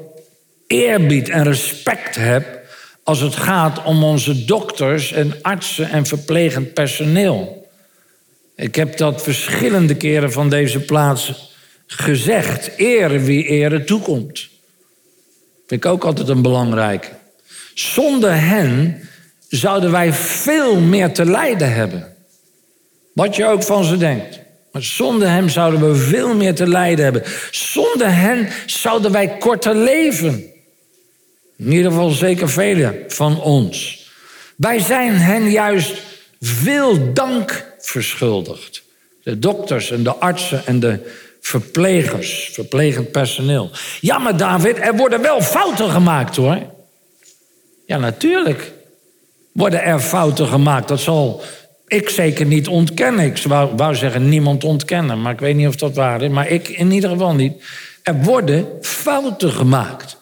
eerbied 0.70 1.28
en 1.28 1.44
respect 1.44 2.16
heb 2.16 2.60
als 3.02 3.20
het 3.20 3.34
gaat 3.34 3.82
om 3.84 4.04
onze 4.04 4.44
dokters 4.44 5.12
en 5.12 5.34
artsen 5.42 5.90
en 5.90 6.06
verplegend 6.06 6.74
personeel. 6.74 7.68
Ik 8.56 8.74
heb 8.74 8.96
dat 8.96 9.22
verschillende 9.22 9.94
keren 9.94 10.32
van 10.32 10.50
deze 10.50 10.80
plaats 10.80 11.52
gezegd. 11.86 12.70
Ere 12.76 13.18
wie 13.18 13.44
ere 13.44 13.84
toekomt. 13.84 14.48
Vind 15.66 15.84
ik 15.84 15.90
ook 15.90 16.04
altijd 16.04 16.28
een 16.28 16.42
belangrijke. 16.42 17.08
Zonder 17.74 18.40
hen 18.40 19.00
zouden 19.48 19.90
wij 19.90 20.12
veel 20.12 20.80
meer 20.80 21.12
te 21.12 21.24
lijden 21.24 21.72
hebben. 21.72 22.16
Wat 23.12 23.36
je 23.36 23.46
ook 23.46 23.62
van 23.62 23.84
ze 23.84 23.96
denkt. 23.96 24.40
Maar 24.72 24.82
zonder 24.82 25.28
hem 25.28 25.48
zouden 25.48 25.90
we 25.90 25.96
veel 25.96 26.34
meer 26.34 26.54
te 26.54 26.68
lijden 26.68 27.04
hebben. 27.04 27.22
Zonder 27.50 28.14
hen 28.14 28.48
zouden 28.66 29.12
wij 29.12 29.36
korter 29.38 29.74
leven. 29.74 30.50
In 31.60 31.72
ieder 31.72 31.90
geval 31.90 32.10
zeker 32.10 32.48
velen 32.48 33.04
van 33.08 33.40
ons. 33.40 34.06
Wij 34.56 34.78
zijn 34.78 35.14
hen 35.14 35.50
juist 35.50 36.02
veel 36.40 37.12
dank 37.12 37.66
verschuldigd. 37.78 38.82
De 39.22 39.38
dokters 39.38 39.90
en 39.90 40.02
de 40.02 40.14
artsen 40.14 40.66
en 40.66 40.80
de 40.80 40.98
verplegers, 41.40 42.50
verplegend 42.52 43.10
personeel. 43.10 43.70
Ja, 44.00 44.18
maar 44.18 44.36
David, 44.36 44.78
er 44.78 44.96
worden 44.96 45.22
wel 45.22 45.42
fouten 45.42 45.90
gemaakt 45.90 46.36
hoor. 46.36 46.58
Ja, 47.86 47.98
natuurlijk 47.98 48.72
worden 49.52 49.82
er 49.82 50.00
fouten 50.00 50.46
gemaakt. 50.46 50.88
Dat 50.88 51.00
zal 51.00 51.42
ik 51.86 52.08
zeker 52.08 52.46
niet 52.46 52.68
ontkennen. 52.68 53.24
Ik 53.24 53.42
wou, 53.42 53.76
wou 53.76 53.94
zeggen 53.94 54.28
niemand 54.28 54.64
ontkennen, 54.64 55.22
maar 55.22 55.32
ik 55.32 55.40
weet 55.40 55.56
niet 55.56 55.68
of 55.68 55.76
dat 55.76 55.94
waar 55.94 56.22
is. 56.22 56.30
Maar 56.30 56.48
ik 56.48 56.68
in 56.68 56.90
ieder 56.90 57.10
geval 57.10 57.34
niet. 57.34 57.62
Er 58.02 58.22
worden 58.22 58.66
fouten 58.80 59.52
gemaakt. 59.52 60.18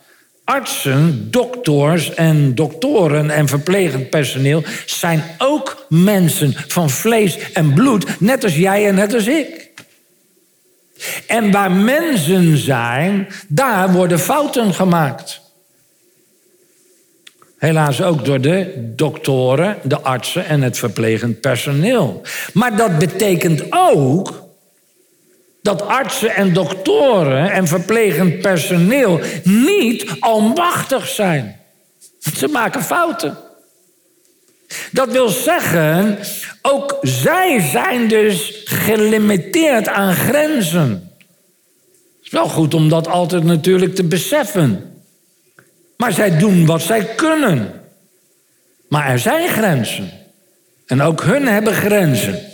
Artsen, 0.48 1.30
dokters 1.30 2.14
en 2.14 2.54
doktoren 2.54 3.30
en 3.30 3.48
verplegend 3.48 4.11
personeel 4.11 4.62
zijn 4.87 5.22
ook 5.38 5.87
mensen 5.88 6.54
van 6.68 6.90
vlees 6.90 7.52
en 7.52 7.72
bloed, 7.72 8.20
net 8.20 8.44
als 8.44 8.56
jij 8.56 8.87
en 8.87 8.94
net 8.94 9.14
als 9.14 9.26
ik. 9.26 9.70
En 11.26 11.50
waar 11.50 11.70
mensen 11.70 12.56
zijn, 12.56 13.28
daar 13.48 13.92
worden 13.92 14.18
fouten 14.18 14.74
gemaakt. 14.74 15.40
Helaas 17.58 18.02
ook 18.02 18.24
door 18.24 18.40
de 18.40 18.92
doktoren, 18.96 19.76
de 19.82 20.00
artsen 20.00 20.46
en 20.46 20.62
het 20.62 20.78
verplegend 20.78 21.40
personeel. 21.40 22.22
Maar 22.52 22.76
dat 22.76 22.98
betekent 22.98 23.62
ook 23.70 24.47
dat 25.68 25.87
artsen 25.87 26.35
en 26.35 26.52
doktoren 26.52 27.50
en 27.50 27.66
verplegend 27.66 28.40
personeel 28.40 29.20
niet 29.44 30.07
almachtig 30.20 31.09
zijn. 31.09 31.61
Ze 32.37 32.48
maken 32.48 32.83
fouten. 32.83 33.37
Dat 34.92 35.12
wil 35.12 35.28
zeggen, 35.28 36.18
ook 36.62 36.98
zij 37.02 37.61
zijn 37.61 38.09
dus 38.09 38.62
gelimiteerd 38.64 39.88
aan 39.88 40.14
grenzen. 40.14 41.12
Het 42.16 42.26
is 42.26 42.31
wel 42.31 42.48
goed 42.48 42.74
om 42.74 42.88
dat 42.88 43.09
altijd 43.09 43.44
natuurlijk 43.44 43.94
te 43.94 44.04
beseffen. 44.04 45.02
Maar 45.96 46.12
zij 46.12 46.38
doen 46.38 46.66
wat 46.66 46.83
zij 46.83 47.04
kunnen. 47.04 47.72
Maar 48.88 49.09
er 49.09 49.18
zijn 49.18 49.48
grenzen. 49.48 50.11
En 50.87 51.02
ook 51.02 51.22
hun 51.22 51.46
hebben 51.46 51.74
grenzen 51.74 52.48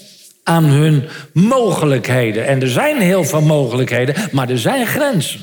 aan 0.44 0.64
hun 0.64 1.08
mogelijkheden. 1.32 2.46
En 2.46 2.60
er 2.60 2.68
zijn 2.68 3.00
heel 3.00 3.24
veel 3.24 3.42
mogelijkheden, 3.42 4.14
maar 4.32 4.48
er 4.48 4.58
zijn 4.58 4.86
grenzen 4.86 5.40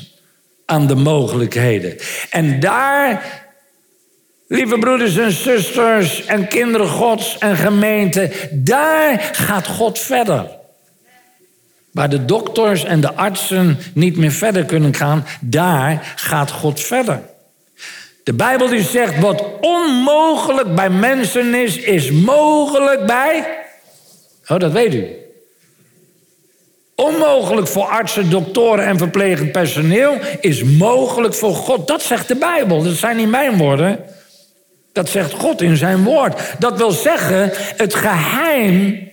aan 0.66 0.86
de 0.86 0.94
mogelijkheden. 0.94 1.96
En 2.30 2.60
daar, 2.60 3.24
lieve 4.48 4.78
broeders 4.78 5.16
en 5.16 5.32
zusters 5.32 6.24
en 6.24 6.48
kinderen 6.48 6.88
Gods 6.88 7.38
en 7.38 7.56
gemeente, 7.56 8.30
daar 8.52 9.30
gaat 9.32 9.66
God 9.66 9.98
verder. 9.98 10.46
Waar 11.92 12.10
de 12.10 12.24
dokters 12.24 12.84
en 12.84 13.00
de 13.00 13.14
artsen 13.14 13.78
niet 13.94 14.16
meer 14.16 14.30
verder 14.30 14.64
kunnen 14.64 14.94
gaan, 14.94 15.26
daar 15.40 16.12
gaat 16.16 16.50
God 16.50 16.80
verder. 16.80 17.20
De 18.24 18.32
Bijbel 18.34 18.68
die 18.68 18.82
zegt, 18.82 19.20
wat 19.20 19.44
onmogelijk 19.60 20.74
bij 20.74 20.90
mensen 20.90 21.54
is, 21.54 21.76
is 21.76 22.10
mogelijk 22.10 23.06
bij 23.06 23.60
Oh, 24.52 24.58
dat 24.58 24.72
weet 24.72 24.94
u. 24.94 25.06
Onmogelijk 26.94 27.66
voor 27.66 27.84
artsen, 27.84 28.30
doktoren 28.30 28.84
en 28.84 28.98
verplegend 28.98 29.52
personeel 29.52 30.18
is 30.40 30.62
mogelijk 30.62 31.34
voor 31.34 31.54
God. 31.54 31.88
Dat 31.88 32.02
zegt 32.02 32.28
de 32.28 32.36
Bijbel. 32.36 32.82
Dat 32.82 32.94
zijn 32.94 33.16
niet 33.16 33.30
mijn 33.30 33.56
woorden. 33.56 34.04
Dat 34.92 35.08
zegt 35.08 35.32
God 35.32 35.60
in 35.60 35.76
zijn 35.76 36.04
woord. 36.04 36.40
Dat 36.58 36.76
wil 36.76 36.90
zeggen, 36.90 37.50
het 37.76 37.94
geheim 37.94 39.10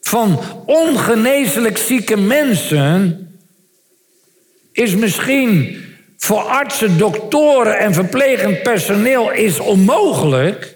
van 0.00 0.40
ongeneeslijk 0.66 1.78
zieke 1.78 2.16
mensen 2.16 3.26
is 4.72 4.94
misschien 4.94 5.80
voor 6.16 6.40
artsen, 6.40 6.98
doktoren 6.98 7.78
en 7.78 7.94
verplegend 7.94 8.62
personeel 8.62 9.32
is 9.32 9.58
onmogelijk. 9.58 10.71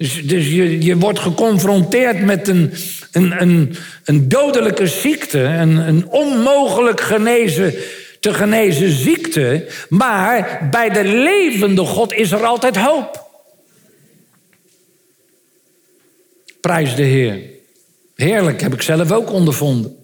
Dus, 0.00 0.26
dus 0.26 0.48
je, 0.48 0.82
je 0.82 0.96
wordt 0.96 1.18
geconfronteerd 1.18 2.24
met 2.24 2.48
een, 2.48 2.72
een, 3.12 3.42
een, 3.42 3.74
een 4.04 4.28
dodelijke 4.28 4.86
ziekte, 4.86 5.38
een, 5.38 5.76
een 5.76 6.08
onmogelijk 6.08 7.00
genezen 7.00 7.74
te 8.20 8.34
genezen 8.34 8.90
ziekte, 8.90 9.66
maar 9.88 10.68
bij 10.70 10.88
de 10.88 11.04
levende 11.04 11.84
God 11.84 12.12
is 12.12 12.32
er 12.32 12.44
altijd 12.44 12.76
hoop. 12.76 13.28
Prijs 16.60 16.94
de 16.94 17.02
Heer. 17.02 17.40
Heerlijk, 18.14 18.60
heb 18.60 18.72
ik 18.72 18.82
zelf 18.82 19.12
ook 19.12 19.32
ondervonden. 19.32 19.99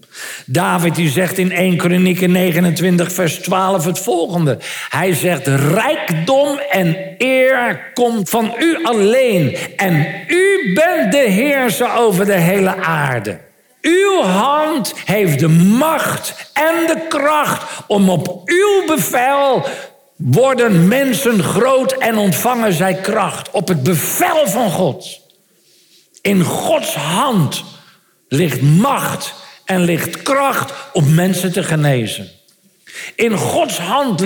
David 0.46 0.94
die 0.94 1.10
zegt 1.10 1.38
in 1.38 1.52
1 1.52 1.76
Kronieken 1.76 2.30
29 2.30 3.12
vers 3.12 3.34
12 3.34 3.84
het 3.84 3.98
volgende. 3.98 4.58
Hij 4.88 5.14
zegt 5.14 5.46
rijkdom 5.46 6.58
en 6.70 7.14
eer 7.18 7.90
komt 7.94 8.28
van 8.28 8.54
u 8.58 8.84
alleen 8.84 9.56
en 9.76 10.06
u 10.28 10.72
bent 10.74 11.12
de 11.12 11.26
heerser 11.28 11.94
over 11.94 12.24
de 12.24 12.32
hele 12.32 12.76
aarde. 12.76 13.38
Uw 13.80 14.22
hand 14.22 14.94
heeft 15.04 15.38
de 15.38 15.48
macht 15.48 16.50
en 16.52 16.86
de 16.86 17.06
kracht 17.08 17.64
om 17.86 18.10
op 18.10 18.42
uw 18.44 18.86
bevel 18.86 19.66
worden 20.16 20.88
mensen 20.88 21.42
groot 21.42 21.92
en 21.92 22.16
ontvangen 22.16 22.72
zij 22.72 22.94
kracht. 22.94 23.50
Op 23.50 23.68
het 23.68 23.82
bevel 23.82 24.48
van 24.48 24.70
God. 24.70 25.20
In 26.20 26.42
Gods 26.42 26.94
hand 26.94 27.64
ligt 28.28 28.62
macht 28.62 29.34
en 29.66 29.82
ligt 29.82 30.22
kracht 30.22 30.72
om 30.92 31.14
mensen 31.14 31.52
te 31.52 31.62
genezen. 31.62 32.28
In 33.14 33.36
Gods 33.36 33.78
hand 33.78 34.20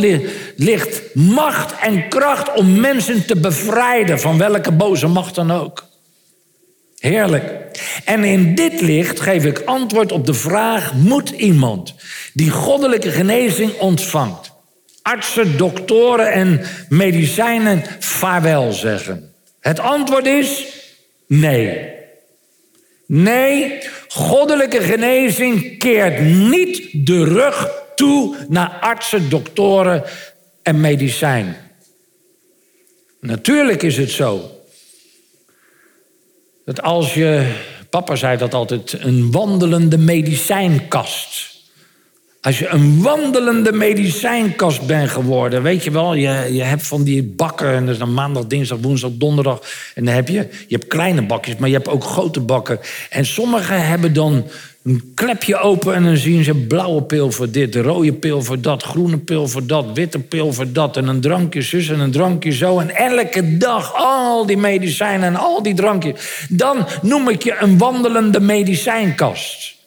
ligt 0.57 1.15
macht 1.15 1.75
en 1.81 2.09
kracht 2.09 2.55
om 2.55 2.81
mensen 2.81 3.27
te 3.27 3.37
bevrijden 3.37 4.21
van 4.21 4.39
welke 4.39 4.73
boze 4.73 5.07
macht 5.07 5.35
dan 5.35 5.51
ook. 5.51 5.89
Heerlijk. 6.99 7.53
En 8.05 8.25
in 8.25 8.55
dit 8.55 8.81
licht 8.81 9.21
geef 9.21 9.45
ik 9.45 9.63
antwoord 9.65 10.13
op 10.13 10.27
de 10.27 10.35
vraag: 10.35 10.95
moet 10.95 11.31
iemand 11.31 11.95
die 12.33 12.51
goddelijke 12.51 13.11
genezing 13.11 13.79
ontvangt, 13.79 14.53
artsen, 15.03 15.57
doktoren 15.57 16.33
en 16.33 16.61
medicijnen 16.89 17.83
vaarwel 17.99 18.73
zeggen? 18.73 19.35
Het 19.61 19.81
antwoord 19.81 20.27
is 20.27 20.67
nee. 21.27 21.89
Nee, 23.07 23.79
goddelijke 24.13 24.81
genezing 24.81 25.79
keert 25.79 26.21
niet 26.21 27.07
de 27.07 27.25
rug 27.25 27.69
toe 27.95 28.37
naar 28.49 28.79
artsen, 28.81 29.31
doktoren 29.31 30.05
en 30.63 30.81
medicijn. 30.81 31.57
Natuurlijk 33.21 33.83
is 33.83 33.97
het 33.97 34.11
zo 34.11 34.51
dat 36.65 36.83
als 36.83 37.15
je, 37.15 37.55
papa 37.91 38.17
zei 38.17 38.37
dat 38.37 38.55
altijd, 38.55 38.93
een 38.93 39.31
wandelende 39.31 39.99
medicijnkast. 39.99 41.60
Als 42.43 42.59
je 42.59 42.69
een 42.69 43.03
wandelende 43.03 43.73
medicijnkast 43.73 44.87
bent 44.87 45.11
geworden, 45.11 45.63
weet 45.63 45.85
je 45.85 45.91
wel, 45.91 46.15
je, 46.15 46.49
je 46.55 46.63
hebt 46.63 46.87
van 46.87 47.03
die 47.03 47.23
bakken, 47.23 47.75
en 47.75 47.85
dat 47.85 47.93
is 47.95 48.01
dan 48.01 48.15
maandag, 48.15 48.47
dinsdag, 48.47 48.79
woensdag, 48.81 49.11
donderdag. 49.15 49.61
En 49.95 50.05
dan 50.05 50.15
heb 50.15 50.29
je, 50.29 50.49
je 50.67 50.75
hebt 50.75 50.87
kleine 50.87 51.23
bakjes, 51.23 51.57
maar 51.57 51.69
je 51.69 51.75
hebt 51.75 51.89
ook 51.89 52.05
grote 52.05 52.41
bakken. 52.41 52.81
En 53.11 53.27
sommigen 53.27 53.87
hebben 53.87 54.13
dan 54.13 54.45
een 54.83 55.13
klepje 55.15 55.57
open 55.59 55.95
en 55.95 56.05
dan 56.05 56.17
zien 56.17 56.45
ze 56.45 56.55
blauwe 56.55 57.03
pil 57.03 57.31
voor 57.31 57.51
dit, 57.51 57.75
rode 57.75 58.13
pil 58.13 58.43
voor 58.43 58.61
dat, 58.61 58.83
groene 58.83 59.19
pil 59.19 59.49
voor 59.49 59.67
dat, 59.67 59.87
witte 59.95 60.19
pil 60.19 60.53
voor 60.53 60.73
dat 60.73 60.97
en 60.97 61.09
een 61.09 61.21
drankje 61.21 61.63
zus 61.63 61.89
en 61.89 62.01
een 62.01 62.11
drankje 62.11 62.53
zo. 62.53 62.79
En 62.79 62.97
elke 62.97 63.57
dag 63.57 63.95
al 63.95 64.47
die 64.47 64.59
medicijnen 64.59 65.27
en 65.27 65.37
al 65.37 65.63
die 65.63 65.75
drankjes. 65.75 66.47
Dan 66.49 66.87
noem 67.03 67.29
ik 67.29 67.43
je 67.43 67.57
een 67.61 67.79
wandelende 67.79 68.41
medicijnkast. 68.41 69.79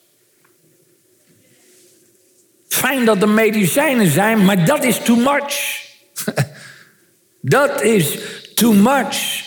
Fijn 2.73 3.05
dat 3.05 3.21
er 3.21 3.29
medicijnen 3.29 4.11
zijn, 4.11 4.45
maar 4.45 4.65
dat 4.65 4.83
is 4.83 4.99
too 5.03 5.15
much. 5.15 5.81
dat 7.57 7.81
is 7.81 8.17
too 8.55 8.73
much. 8.73 9.43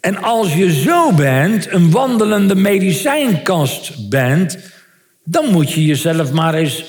En 0.00 0.22
als 0.22 0.54
je 0.54 0.72
zo 0.72 1.12
bent, 1.12 1.72
een 1.72 1.90
wandelende 1.90 2.54
medicijnkast 2.54 4.08
bent, 4.08 4.58
dan 5.24 5.50
moet 5.50 5.72
je 5.72 5.84
jezelf 5.84 6.32
maar 6.32 6.54
eens 6.54 6.84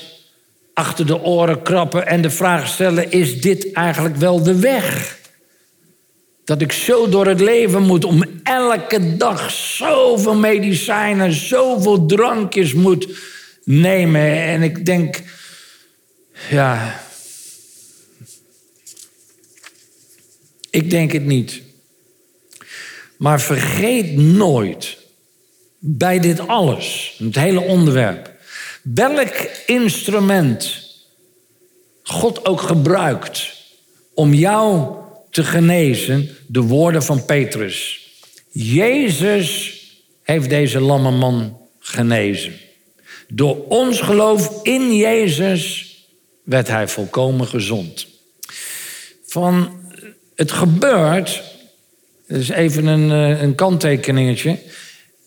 achter 0.74 1.06
de 1.06 1.22
oren 1.22 1.62
krappen 1.62 2.06
en 2.06 2.22
de 2.22 2.30
vraag 2.30 2.66
stellen: 2.66 3.10
is 3.10 3.40
dit 3.40 3.72
eigenlijk 3.72 4.16
wel 4.16 4.42
de 4.42 4.58
weg? 4.58 5.18
Dat 6.44 6.60
ik 6.60 6.72
zo 6.72 7.08
door 7.08 7.26
het 7.26 7.40
leven 7.40 7.82
moet 7.82 8.04
om 8.04 8.24
elke 8.42 9.16
dag 9.16 9.50
zoveel 9.50 10.36
medicijnen, 10.36 11.32
zoveel 11.32 12.06
drankjes 12.06 12.72
moet 12.72 13.08
nemen. 13.64 14.42
En 14.42 14.62
ik 14.62 14.86
denk, 14.86 15.22
ja, 16.50 17.00
ik 20.70 20.90
denk 20.90 21.12
het 21.12 21.24
niet. 21.24 21.62
Maar 23.16 23.40
vergeet 23.40 24.16
nooit 24.16 24.98
bij 25.78 26.18
dit 26.18 26.46
alles, 26.46 27.14
het 27.18 27.34
hele 27.34 27.60
onderwerp, 27.60 28.32
welk 28.82 29.34
instrument 29.66 30.90
God 32.02 32.44
ook 32.46 32.60
gebruikt 32.60 33.52
om 34.14 34.34
jou 34.34 34.96
te 35.30 35.44
genezen, 35.44 36.36
de 36.46 36.60
woorden 36.60 37.02
van 37.02 37.24
Petrus. 37.24 38.08
Jezus 38.50 39.80
heeft 40.22 40.48
deze 40.48 40.80
lamme 40.80 41.10
man 41.10 41.58
genezen. 41.78 42.52
Door 43.34 43.64
ons 43.68 44.00
geloof 44.00 44.62
in 44.62 44.96
Jezus 44.96 45.94
werd 46.42 46.68
hij 46.68 46.88
volkomen 46.88 47.46
gezond. 47.46 48.06
Van 49.26 49.80
het 50.34 50.52
gebeurt 50.52 51.42
is 52.26 52.48
even 52.48 52.86
een, 52.86 53.10
eh, 53.10 53.42
een 53.42 53.54
kanttekeningetje. 53.54 54.58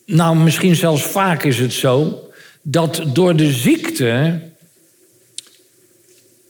Nou, 0.04 0.36
misschien 0.36 0.74
zelfs 0.74 1.02
vaak 1.02 1.42
is 1.42 1.58
het 1.58 1.72
zo 1.72 2.28
dat 2.62 3.02
door 3.12 3.36
de 3.36 3.52
ziekte 3.52 4.40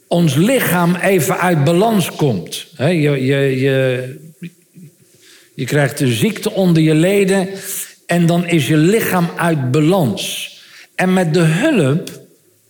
ons 0.06 0.34
lichaam 0.34 0.94
even 0.94 1.38
uit 1.38 1.64
balans 1.64 2.10
komt. 2.10 2.66
je, 2.76 2.86
je, 2.94 3.60
je, 3.60 4.18
je 5.54 5.64
krijgt 5.64 5.98
de 5.98 6.12
ziekte 6.12 6.52
onder 6.52 6.82
je 6.82 6.94
leden 6.94 7.48
en 8.06 8.26
dan 8.26 8.46
is 8.46 8.68
je 8.68 8.76
lichaam 8.76 9.30
uit 9.36 9.70
balans. 9.70 10.54
En 10.96 11.12
met 11.12 11.34
de 11.34 11.40
hulp 11.40 12.10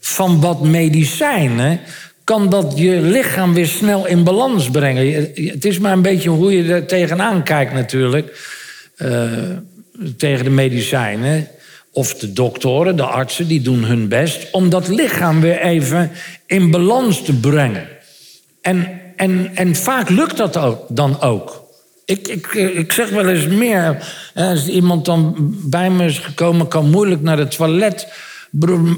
van 0.01 0.41
wat 0.41 0.63
medicijnen 0.63 1.81
kan 2.25 2.51
dat 2.51 2.73
je 2.77 3.01
lichaam 3.01 3.55
weer 3.55 3.67
snel 3.67 4.07
in 4.07 4.25
balans 4.25 4.71
brengen. 4.71 5.31
Het 5.35 5.65
is 5.65 5.79
maar 5.79 5.93
een 5.93 6.03
beetje 6.03 6.29
hoe 6.29 6.57
je 6.57 6.73
er 6.73 6.87
tegenaan 6.87 7.43
kijkt 7.43 7.73
natuurlijk. 7.73 8.55
Uh, 8.99 9.31
tegen 10.17 10.45
de 10.45 10.51
medicijnen. 10.51 11.49
Of 11.93 12.15
de 12.15 12.33
doktoren, 12.33 12.97
de 12.97 13.03
artsen, 13.03 13.47
die 13.47 13.61
doen 13.61 13.85
hun 13.85 14.09
best 14.09 14.51
om 14.51 14.71
dat 14.71 14.89
lichaam 14.89 15.41
weer 15.41 15.61
even 15.61 16.11
in 16.47 16.71
balans 16.71 17.23
te 17.23 17.33
brengen. 17.33 17.89
En, 18.61 19.01
en, 19.17 19.51
en 19.55 19.75
vaak 19.75 20.09
lukt 20.09 20.37
dat 20.37 20.79
dan 20.89 21.21
ook. 21.21 21.66
Ik, 22.07 22.29
ik, 22.29 22.47
ik 22.55 22.93
zeg 22.93 23.11
wel 23.11 23.29
eens 23.29 23.47
meer, 23.47 23.97
als 24.35 24.67
iemand 24.69 25.05
dan 25.05 25.35
bij 25.65 25.91
me 25.91 26.05
is 26.05 26.19
gekomen, 26.19 26.69
kan 26.69 26.91
moeilijk 26.91 27.23
naar 27.23 27.39
het 27.39 27.57
toilet 27.57 28.09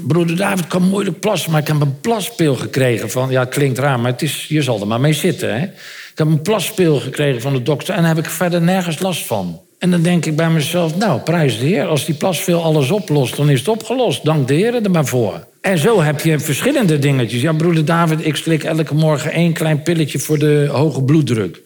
broeder 0.07 0.35
David 0.35 0.67
kan 0.67 0.83
moeilijk 0.83 1.19
plassen, 1.19 1.51
maar 1.51 1.61
ik 1.61 1.67
heb 1.67 1.81
een 1.81 1.99
plaspeel 2.01 2.55
gekregen 2.55 3.09
van... 3.09 3.29
Ja, 3.29 3.45
klinkt 3.45 3.77
raar, 3.77 3.99
maar 3.99 4.11
het 4.11 4.21
is, 4.21 4.45
je 4.47 4.61
zal 4.61 4.79
er 4.79 4.87
maar 4.87 4.99
mee 4.99 5.13
zitten. 5.13 5.59
Hè? 5.59 5.63
Ik 5.63 6.15
heb 6.15 6.27
een 6.27 6.41
plaspeel 6.41 6.99
gekregen 6.99 7.41
van 7.41 7.53
de 7.53 7.63
dokter 7.63 7.95
en 7.95 8.01
daar 8.01 8.15
heb 8.15 8.25
ik 8.25 8.31
verder 8.31 8.61
nergens 8.61 8.99
last 8.99 9.25
van. 9.25 9.61
En 9.79 9.91
dan 9.91 10.01
denk 10.01 10.25
ik 10.25 10.35
bij 10.35 10.49
mezelf, 10.49 10.95
nou, 10.95 11.19
prijs 11.19 11.59
de 11.59 11.65
Heer. 11.65 11.85
Als 11.85 12.05
die 12.05 12.15
plaspeel 12.15 12.63
alles 12.63 12.91
oplost, 12.91 13.35
dan 13.35 13.49
is 13.49 13.59
het 13.59 13.67
opgelost. 13.67 14.25
Dank 14.25 14.47
de 14.47 14.53
Heer 14.53 14.83
er 14.83 14.91
maar 14.91 15.05
voor. 15.05 15.47
En 15.61 15.77
zo 15.77 16.01
heb 16.01 16.21
je 16.21 16.39
verschillende 16.39 16.99
dingetjes. 16.99 17.41
Ja, 17.41 17.53
broeder 17.53 17.85
David, 17.85 18.25
ik 18.25 18.35
slik 18.35 18.63
elke 18.63 18.93
morgen 18.93 19.31
één 19.31 19.53
klein 19.53 19.83
pilletje 19.83 20.19
voor 20.19 20.39
de 20.39 20.67
hoge 20.71 21.03
bloeddruk. 21.03 21.61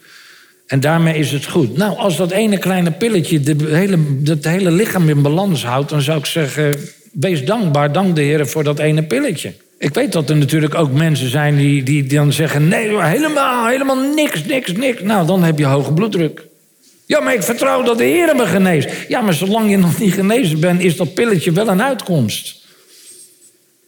En 0.67 0.79
daarmee 0.79 1.17
is 1.17 1.31
het 1.31 1.45
goed. 1.45 1.77
Nou, 1.77 1.97
als 1.97 2.17
dat 2.17 2.31
ene 2.31 2.57
kleine 2.57 2.91
pilletje 2.91 3.39
de 3.39 3.55
hele, 3.67 3.97
het 4.23 4.45
hele 4.45 4.71
lichaam 4.71 5.09
in 5.09 5.21
balans 5.21 5.65
houdt... 5.65 5.89
dan 5.89 6.01
zou 6.01 6.17
ik 6.17 6.25
zeggen, 6.25 6.75
wees 7.11 7.45
dankbaar, 7.45 7.91
dank 7.91 8.15
de 8.15 8.21
Heer 8.21 8.47
voor 8.47 8.63
dat 8.63 8.79
ene 8.79 9.03
pilletje. 9.03 9.53
Ik 9.77 9.93
weet 9.93 10.11
dat 10.11 10.29
er 10.29 10.35
natuurlijk 10.35 10.75
ook 10.75 10.91
mensen 10.91 11.29
zijn 11.29 11.55
die, 11.55 11.83
die 11.83 12.03
dan 12.05 12.33
zeggen: 12.33 12.67
nee, 12.67 13.01
helemaal, 13.01 13.67
helemaal 13.67 14.13
niks, 14.13 14.45
niks, 14.45 14.71
niks. 14.71 15.01
Nou, 15.01 15.27
dan 15.27 15.43
heb 15.43 15.59
je 15.59 15.65
hoge 15.65 15.93
bloeddruk. 15.93 16.45
Ja, 17.05 17.19
maar 17.19 17.33
ik 17.33 17.43
vertrouw 17.43 17.83
dat 17.83 17.97
de 17.97 18.03
Heer 18.03 18.35
me 18.35 18.45
geneest. 18.45 18.89
Ja, 19.07 19.21
maar 19.21 19.33
zolang 19.33 19.69
je 19.69 19.77
nog 19.77 19.99
niet 19.99 20.13
genezen 20.13 20.59
bent, 20.59 20.81
is 20.81 20.97
dat 20.97 21.13
pilletje 21.13 21.51
wel 21.51 21.67
een 21.67 21.81
uitkomst. 21.81 22.61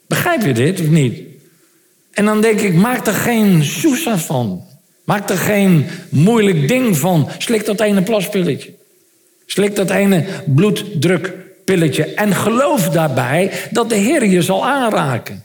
Begrijp 0.07 0.45
je 0.45 0.53
dit 0.53 0.79
of 0.79 0.87
niet? 0.87 1.19
En 2.11 2.25
dan 2.25 2.41
denk 2.41 2.59
ik, 2.59 2.73
maak 2.73 3.07
er 3.07 3.13
geen 3.13 3.63
soesa 3.63 4.17
van. 4.17 4.63
Maak 5.05 5.29
er 5.29 5.37
geen 5.37 5.85
moeilijk 6.09 6.67
ding 6.67 6.97
van. 6.97 7.29
Slik 7.37 7.65
dat 7.65 7.81
ene 7.81 8.01
plaspilletje. 8.01 8.73
Slik 9.45 9.75
dat 9.75 9.89
ene 9.89 10.25
bloeddruk 10.45 11.33
pilletje. 11.65 12.03
En 12.03 12.35
geloof 12.35 12.89
daarbij 12.89 13.51
dat 13.71 13.89
de 13.89 13.95
Heer 13.95 14.25
je 14.25 14.41
zal 14.41 14.65
aanraken. 14.65 15.43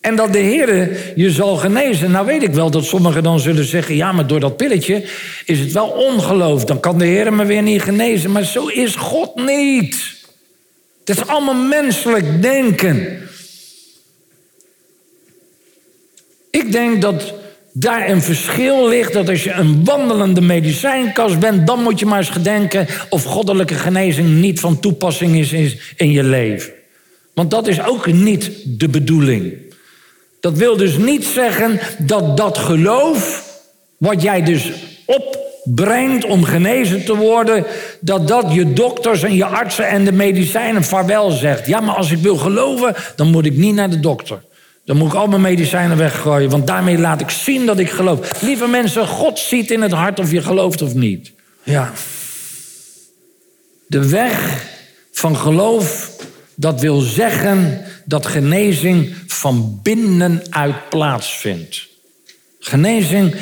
En 0.00 0.16
dat 0.16 0.32
de 0.32 0.38
Heer 0.38 0.90
je 1.16 1.30
zal 1.30 1.56
genezen. 1.56 2.10
Nou 2.10 2.26
weet 2.26 2.42
ik 2.42 2.54
wel 2.54 2.70
dat 2.70 2.84
sommigen 2.84 3.22
dan 3.22 3.40
zullen 3.40 3.64
zeggen... 3.64 3.96
ja, 3.96 4.12
maar 4.12 4.26
door 4.26 4.40
dat 4.40 4.56
pilletje 4.56 5.04
is 5.44 5.58
het 5.58 5.72
wel 5.72 5.88
ongeloof. 5.88 6.64
Dan 6.64 6.80
kan 6.80 6.98
de 6.98 7.04
Heer 7.04 7.32
me 7.32 7.44
weer 7.44 7.62
niet 7.62 7.82
genezen. 7.82 8.32
Maar 8.32 8.44
zo 8.44 8.66
is 8.66 8.94
God 8.94 9.34
niet. 9.34 10.16
Het 11.04 11.16
is 11.16 11.26
allemaal 11.26 11.54
menselijk 11.54 12.42
denken. 12.42 13.18
Ik 16.50 16.72
denk 16.72 17.02
dat 17.02 17.34
daar 17.78 18.08
een 18.08 18.22
verschil 18.22 18.88
ligt. 18.88 19.12
Dat 19.12 19.28
als 19.28 19.44
je 19.44 19.52
een 19.52 19.84
wandelende 19.84 20.40
medicijnkast 20.40 21.38
bent... 21.38 21.66
dan 21.66 21.82
moet 21.82 21.98
je 21.98 22.06
maar 22.06 22.18
eens 22.18 22.30
gedenken... 22.30 22.86
of 23.08 23.24
goddelijke 23.24 23.74
genezing 23.74 24.28
niet 24.28 24.60
van 24.60 24.80
toepassing 24.80 25.36
is 25.36 25.76
in 25.96 26.10
je 26.10 26.22
leven. 26.22 26.72
Want 27.34 27.50
dat 27.50 27.66
is 27.66 27.84
ook 27.84 28.12
niet 28.12 28.50
de 28.64 28.88
bedoeling. 28.88 29.52
Dat 30.40 30.56
wil 30.56 30.76
dus 30.76 30.96
niet 30.96 31.24
zeggen 31.24 31.80
dat 31.98 32.36
dat 32.36 32.58
geloof, 32.58 33.44
wat 33.96 34.22
jij 34.22 34.42
dus 34.42 34.72
opbrengt 35.06 36.24
om 36.24 36.44
genezen 36.44 37.04
te 37.04 37.16
worden, 37.16 37.64
dat 38.00 38.28
dat 38.28 38.52
je 38.52 38.72
dokters 38.72 39.22
en 39.22 39.34
je 39.34 39.44
artsen 39.44 39.88
en 39.88 40.04
de 40.04 40.12
medicijnen 40.12 40.84
vaarwel 40.84 41.30
zegt. 41.30 41.66
Ja, 41.66 41.80
maar 41.80 41.94
als 41.94 42.10
ik 42.10 42.18
wil 42.18 42.36
geloven, 42.36 42.94
dan 43.16 43.30
moet 43.30 43.46
ik 43.46 43.56
niet 43.56 43.74
naar 43.74 43.90
de 43.90 44.00
dokter. 44.00 44.42
Dan 44.88 44.96
moet 44.96 45.08
ik 45.08 45.14
al 45.14 45.26
mijn 45.26 45.40
medicijnen 45.40 45.96
weggooien, 45.96 46.50
want 46.50 46.66
daarmee 46.66 46.98
laat 46.98 47.20
ik 47.20 47.30
zien 47.30 47.66
dat 47.66 47.78
ik 47.78 47.90
geloof. 47.90 48.42
Lieve 48.42 48.66
mensen, 48.66 49.06
God 49.06 49.38
ziet 49.38 49.70
in 49.70 49.82
het 49.82 49.92
hart 49.92 50.18
of 50.18 50.30
je 50.30 50.42
gelooft 50.42 50.82
of 50.82 50.94
niet. 50.94 51.32
Ja. 51.62 51.92
De 53.86 54.08
weg 54.08 54.66
van 55.12 55.36
geloof, 55.36 56.12
dat 56.54 56.80
wil 56.80 57.00
zeggen 57.00 57.84
dat 58.04 58.26
genezing 58.26 59.14
van 59.26 59.80
binnenuit 59.82 60.88
plaatsvindt. 60.88 61.88
Genezing 62.58 63.34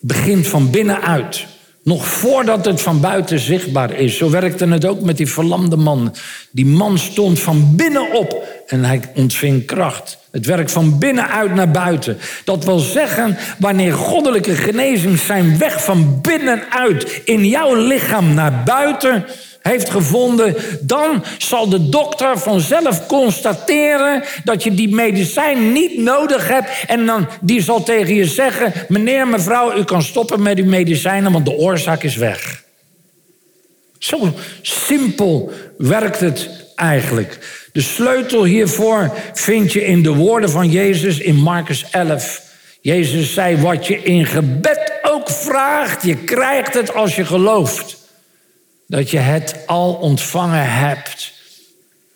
begint 0.00 0.46
van 0.46 0.70
binnenuit. 0.70 1.46
Nog 1.84 2.06
voordat 2.06 2.64
het 2.64 2.80
van 2.80 3.00
buiten 3.00 3.38
zichtbaar 3.38 3.98
is. 3.98 4.16
Zo 4.16 4.30
werkte 4.30 4.66
het 4.66 4.86
ook 4.86 5.00
met 5.00 5.16
die 5.16 5.26
verlamde 5.26 5.76
man. 5.76 6.14
Die 6.50 6.66
man 6.66 6.98
stond 6.98 7.40
van 7.40 7.76
binnenop 7.76 8.44
en 8.66 8.84
hij 8.84 9.00
ontving 9.14 9.66
kracht. 9.66 10.18
Het 10.30 10.46
werkt 10.46 10.72
van 10.72 10.98
binnenuit 10.98 11.54
naar 11.54 11.70
buiten. 11.70 12.18
Dat 12.44 12.64
wil 12.64 12.78
zeggen, 12.78 13.36
wanneer 13.58 13.92
goddelijke 13.92 14.54
genezing 14.54 15.18
zijn 15.18 15.58
weg 15.58 15.84
van 15.84 16.20
binnenuit 16.20 17.20
in 17.24 17.46
jouw 17.46 17.74
lichaam 17.74 18.34
naar 18.34 18.62
buiten 18.64 19.24
heeft 19.68 19.90
gevonden, 19.90 20.56
dan 20.80 21.24
zal 21.38 21.68
de 21.68 21.88
dokter 21.88 22.38
vanzelf 22.38 23.06
constateren 23.06 24.24
dat 24.44 24.62
je 24.62 24.74
die 24.74 24.94
medicijn 24.94 25.72
niet 25.72 25.98
nodig 25.98 26.48
hebt. 26.48 26.68
En 26.86 27.06
dan 27.06 27.28
die 27.40 27.62
zal 27.62 27.82
tegen 27.82 28.14
je 28.14 28.24
zeggen: 28.24 28.72
meneer, 28.88 29.28
mevrouw, 29.28 29.76
u 29.76 29.84
kan 29.84 30.02
stoppen 30.02 30.42
met 30.42 30.58
uw 30.58 30.64
medicijnen, 30.64 31.32
want 31.32 31.44
de 31.44 31.56
oorzaak 31.56 32.02
is 32.02 32.16
weg. 32.16 32.62
Zo 33.98 34.34
simpel 34.62 35.52
werkt 35.78 36.20
het 36.20 36.50
eigenlijk. 36.74 37.38
De 37.72 37.80
sleutel 37.80 38.44
hiervoor 38.44 39.12
vind 39.32 39.72
je 39.72 39.84
in 39.84 40.02
de 40.02 40.14
woorden 40.14 40.50
van 40.50 40.70
Jezus 40.70 41.18
in 41.18 41.36
Marcus 41.36 41.84
11. 41.90 42.42
Jezus 42.80 43.34
zei: 43.34 43.56
Wat 43.56 43.86
je 43.86 44.02
in 44.02 44.26
gebed 44.26 44.92
ook 45.02 45.30
vraagt, 45.30 46.02
je 46.02 46.16
krijgt 46.16 46.74
het 46.74 46.94
als 46.94 47.16
je 47.16 47.24
gelooft 47.24 48.02
dat 48.94 49.10
je 49.10 49.18
het 49.18 49.56
al 49.66 49.92
ontvangen 49.92 50.72
hebt. 50.72 51.32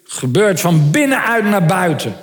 Gebeurt 0.04 0.60
van 0.60 0.90
binnenuit 0.90 1.44
naar 1.44 1.66
buiten. 1.66 2.16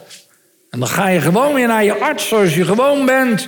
En 0.69 0.79
dan 0.79 0.87
ga 0.87 1.07
je 1.07 1.21
gewoon 1.21 1.53
weer 1.53 1.67
naar 1.67 1.83
je 1.83 1.99
arts 1.99 2.27
zoals 2.27 2.55
je 2.55 2.65
gewoon 2.65 3.05
bent. 3.05 3.47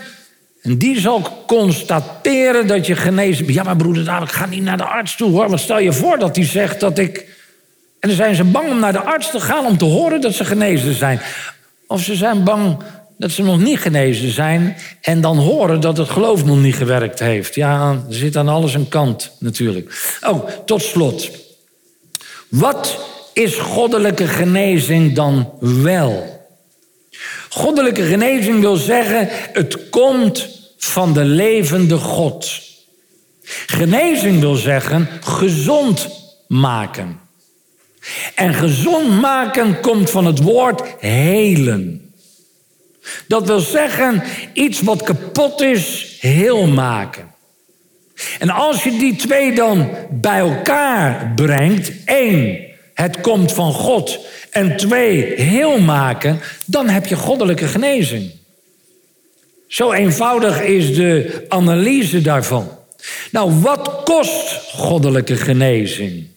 En 0.61 0.77
die 0.77 0.99
zal 0.99 1.43
constateren 1.45 2.67
dat 2.67 2.87
je 2.87 2.95
genezen 2.95 3.45
bent. 3.45 3.57
Ja, 3.57 3.63
maar 3.63 3.75
broeder 3.75 4.21
ik 4.21 4.29
ga 4.29 4.45
niet 4.45 4.63
naar 4.63 4.77
de 4.77 4.83
arts 4.83 5.15
toe 5.15 5.31
hoor. 5.31 5.47
Want 5.47 5.59
stel 5.59 5.79
je 5.79 5.93
voor 5.93 6.19
dat 6.19 6.35
hij 6.35 6.45
zegt 6.45 6.79
dat 6.79 6.97
ik. 6.97 7.17
En 7.99 8.07
dan 8.09 8.17
zijn 8.17 8.35
ze 8.35 8.43
bang 8.43 8.69
om 8.69 8.79
naar 8.79 8.93
de 8.93 9.03
arts 9.03 9.31
te 9.31 9.39
gaan 9.39 9.65
om 9.65 9.77
te 9.77 9.85
horen 9.85 10.21
dat 10.21 10.33
ze 10.33 10.45
genezen 10.45 10.93
zijn. 10.93 11.21
Of 11.87 12.01
ze 12.01 12.15
zijn 12.15 12.43
bang 12.43 12.77
dat 13.17 13.31
ze 13.31 13.43
nog 13.43 13.59
niet 13.59 13.79
genezen 13.79 14.31
zijn 14.31 14.77
en 15.01 15.21
dan 15.21 15.37
horen 15.37 15.79
dat 15.79 15.97
het 15.97 16.09
geloof 16.09 16.45
nog 16.45 16.61
niet 16.61 16.75
gewerkt 16.75 17.19
heeft. 17.19 17.55
Ja, 17.55 17.91
er 17.91 18.15
zit 18.15 18.35
aan 18.35 18.47
alles 18.47 18.73
een 18.73 18.89
kant 18.89 19.31
natuurlijk. 19.39 20.17
Oh, 20.27 20.49
tot 20.65 20.81
slot. 20.81 21.29
Wat 22.47 22.99
is 23.33 23.55
goddelijke 23.55 24.27
genezing 24.27 25.15
dan 25.15 25.51
wel? 25.59 26.45
Goddelijke 27.49 28.03
genezing 28.03 28.59
wil 28.59 28.75
zeggen, 28.75 29.27
het 29.53 29.89
komt 29.89 30.47
van 30.77 31.13
de 31.13 31.23
levende 31.23 31.97
God. 31.97 32.61
Genezing 33.65 34.39
wil 34.39 34.55
zeggen 34.55 35.09
gezond 35.19 36.07
maken. 36.47 37.19
En 38.35 38.53
gezond 38.53 39.21
maken 39.21 39.79
komt 39.79 40.09
van 40.09 40.25
het 40.25 40.41
woord 40.41 40.81
helen. 40.99 42.06
Dat 43.27 43.47
wil 43.47 43.59
zeggen, 43.59 44.23
iets 44.53 44.81
wat 44.81 45.03
kapot 45.03 45.61
is, 45.61 46.17
heel 46.19 46.67
maken. 46.67 47.35
En 48.39 48.49
als 48.49 48.83
je 48.83 48.97
die 48.97 49.15
twee 49.15 49.55
dan 49.55 49.89
bij 50.09 50.39
elkaar 50.39 51.31
brengt, 51.35 51.91
één, 52.05 52.65
het 52.93 53.21
komt 53.21 53.51
van 53.51 53.73
God, 53.73 54.19
en 54.51 54.77
twee, 54.77 55.41
heel 55.41 55.79
maken, 55.79 56.39
dan 56.65 56.89
heb 56.89 57.05
je 57.05 57.15
goddelijke 57.15 57.67
genezing. 57.67 58.31
Zo 59.67 59.91
eenvoudig 59.91 60.61
is 60.61 60.95
de 60.95 61.45
analyse 61.47 62.21
daarvan. 62.21 62.69
Nou, 63.31 63.53
wat 63.61 64.01
kost 64.03 64.71
goddelijke 64.73 65.35
genezing? 65.35 66.27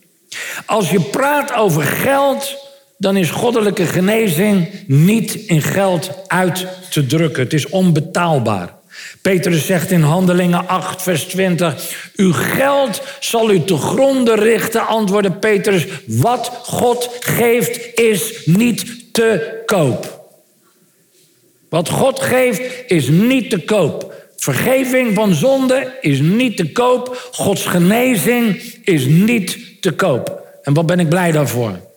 Als 0.67 0.91
je 0.91 1.01
praat 1.01 1.53
over 1.53 1.83
geld, 1.83 2.57
dan 3.01 3.17
is 3.17 3.31
goddelijke 3.31 3.87
genezing 3.87 4.69
niet 4.87 5.35
in 5.35 5.63
geld 5.63 6.11
uit 6.27 6.67
te 6.91 7.07
drukken. 7.07 7.43
Het 7.43 7.53
is 7.53 7.69
onbetaalbaar. 7.69 8.75
Petrus 9.23 9.67
zegt 9.67 9.91
in 9.91 10.03
Handelingen 10.03 10.69
8, 10.69 11.03
vers 11.03 11.25
20: 11.25 12.11
Uw 12.17 12.33
geld 12.33 13.03
zal 13.21 13.51
u 13.51 13.65
te 13.65 13.77
gronden 13.77 14.39
richten, 14.39 14.87
antwoordde 14.87 15.33
Petrus. 15.33 15.87
Wat 16.07 16.51
God 16.63 17.17
geeft 17.21 17.99
is 17.99 18.43
niet 18.47 19.15
te 19.15 19.63
koop. 19.67 20.29
Wat 21.69 21.89
God 21.89 22.21
geeft 22.21 22.63
is 22.87 23.09
niet 23.09 23.51
te 23.51 23.59
koop. 23.65 24.15
Vergeving 24.37 25.15
van 25.15 25.35
zonde 25.35 25.93
is 26.01 26.21
niet 26.21 26.57
te 26.57 26.73
koop. 26.73 27.29
Gods 27.33 27.67
genezing 27.67 28.63
is 28.85 29.05
niet 29.05 29.59
te 29.83 29.93
koop. 29.93 30.47
En 30.63 30.75
wat 30.75 30.87
ben 30.87 31.01
ik 31.01 31.09
blij 31.09 31.33
daarvoor? 31.33 31.89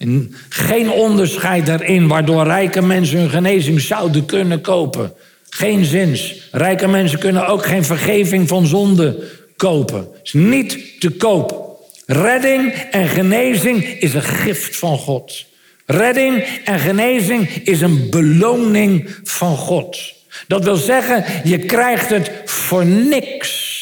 En 0.00 0.34
geen 0.48 0.90
onderscheid 0.90 1.66
daarin 1.66 2.08
waardoor 2.08 2.44
rijke 2.44 2.82
mensen 2.82 3.18
hun 3.18 3.30
genezing 3.30 3.80
zouden 3.80 4.26
kunnen 4.26 4.60
kopen. 4.60 5.12
Geen 5.50 5.84
zins. 5.84 6.48
Rijke 6.50 6.88
mensen 6.88 7.18
kunnen 7.18 7.46
ook 7.46 7.66
geen 7.66 7.84
vergeving 7.84 8.48
van 8.48 8.66
zonde 8.66 9.28
kopen. 9.56 9.98
Het 9.98 10.20
is 10.22 10.32
niet 10.32 11.00
te 11.00 11.10
koop. 11.10 11.78
Redding 12.06 12.72
en 12.90 13.08
genezing 13.08 13.84
is 13.84 14.14
een 14.14 14.22
gift 14.22 14.76
van 14.76 14.98
God. 14.98 15.44
Redding 15.86 16.60
en 16.64 16.78
genezing 16.78 17.48
is 17.48 17.80
een 17.80 18.10
beloning 18.10 19.16
van 19.24 19.56
God. 19.56 20.12
Dat 20.46 20.64
wil 20.64 20.76
zeggen, 20.76 21.24
je 21.44 21.58
krijgt 21.58 22.10
het 22.10 22.30
voor 22.44 22.86
niks. 22.86 23.78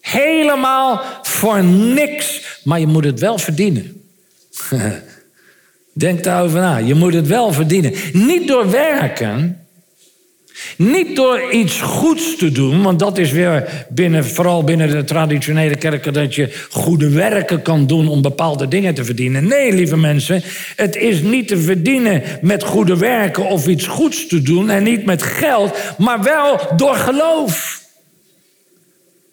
Helemaal 0.00 1.02
voor 1.22 1.64
niks. 1.64 2.42
Maar 2.64 2.80
je 2.80 2.86
moet 2.86 3.04
het 3.04 3.20
wel 3.20 3.38
verdienen. 3.38 4.02
Denk 5.94 6.24
daarover 6.24 6.60
na. 6.60 6.76
Je 6.76 6.94
moet 6.94 7.14
het 7.14 7.26
wel 7.26 7.52
verdienen. 7.52 7.92
Niet 8.12 8.48
door 8.48 8.70
werken. 8.70 9.58
Niet 10.76 11.16
door 11.16 11.52
iets 11.52 11.80
goeds 11.80 12.36
te 12.36 12.52
doen, 12.52 12.82
want 12.82 12.98
dat 12.98 13.18
is 13.18 13.30
weer 13.30 13.86
binnen, 13.88 14.24
vooral 14.24 14.64
binnen 14.64 14.88
de 14.88 15.04
traditionele 15.04 15.76
kerken, 15.76 16.12
dat 16.12 16.34
je 16.34 16.66
goede 16.70 17.08
werken 17.08 17.62
kan 17.62 17.86
doen 17.86 18.08
om 18.08 18.22
bepaalde 18.22 18.68
dingen 18.68 18.94
te 18.94 19.04
verdienen. 19.04 19.46
Nee, 19.46 19.72
lieve 19.72 19.96
mensen, 19.96 20.42
het 20.76 20.96
is 20.96 21.22
niet 21.22 21.48
te 21.48 21.58
verdienen 21.58 22.22
met 22.40 22.64
goede 22.64 22.96
werken 22.96 23.46
of 23.46 23.66
iets 23.66 23.86
goeds 23.86 24.26
te 24.26 24.42
doen 24.42 24.70
en 24.70 24.82
niet 24.82 25.04
met 25.04 25.22
geld, 25.22 25.76
maar 25.98 26.22
wel 26.22 26.60
door 26.76 26.94
geloof. 26.94 27.82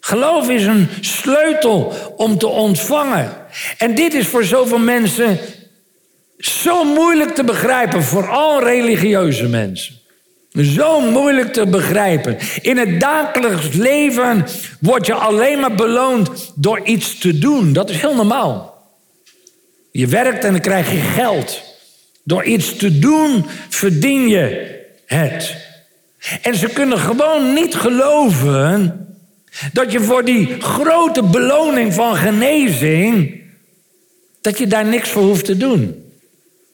Geloof 0.00 0.48
is 0.48 0.64
een 0.64 0.88
sleutel 1.00 1.92
om 2.16 2.38
te 2.38 2.48
ontvangen. 2.48 3.32
En 3.78 3.94
dit 3.94 4.14
is 4.14 4.26
voor 4.26 4.44
zoveel 4.44 4.78
mensen 4.78 5.38
zo 6.46 6.84
moeilijk 6.84 7.34
te 7.34 7.44
begrijpen, 7.44 8.02
vooral 8.02 8.62
religieuze 8.62 9.48
mensen. 9.48 10.00
Zo 10.52 11.00
moeilijk 11.00 11.52
te 11.52 11.66
begrijpen. 11.66 12.38
In 12.60 12.76
het 12.76 13.00
dagelijks 13.00 13.72
leven 13.72 14.44
word 14.80 15.06
je 15.06 15.14
alleen 15.14 15.60
maar 15.60 15.74
beloond 15.74 16.52
door 16.54 16.80
iets 16.84 17.18
te 17.18 17.38
doen. 17.38 17.72
Dat 17.72 17.90
is 17.90 18.00
heel 18.00 18.14
normaal. 18.14 18.84
Je 19.90 20.06
werkt 20.06 20.44
en 20.44 20.52
dan 20.52 20.60
krijg 20.60 20.92
je 20.92 20.98
geld. 20.98 21.62
Door 22.24 22.44
iets 22.44 22.76
te 22.76 22.98
doen 22.98 23.46
verdien 23.68 24.28
je 24.28 24.76
het. 25.06 25.56
En 26.42 26.54
ze 26.54 26.68
kunnen 26.68 26.98
gewoon 26.98 27.52
niet 27.52 27.74
geloven 27.74 29.06
dat 29.72 29.92
je 29.92 30.00
voor 30.00 30.24
die 30.24 30.60
grote 30.60 31.22
beloning 31.22 31.94
van 31.94 32.16
genezing, 32.16 33.40
dat 34.40 34.58
je 34.58 34.66
daar 34.66 34.86
niks 34.86 35.08
voor 35.08 35.22
hoeft 35.22 35.44
te 35.44 35.56
doen. 35.56 36.01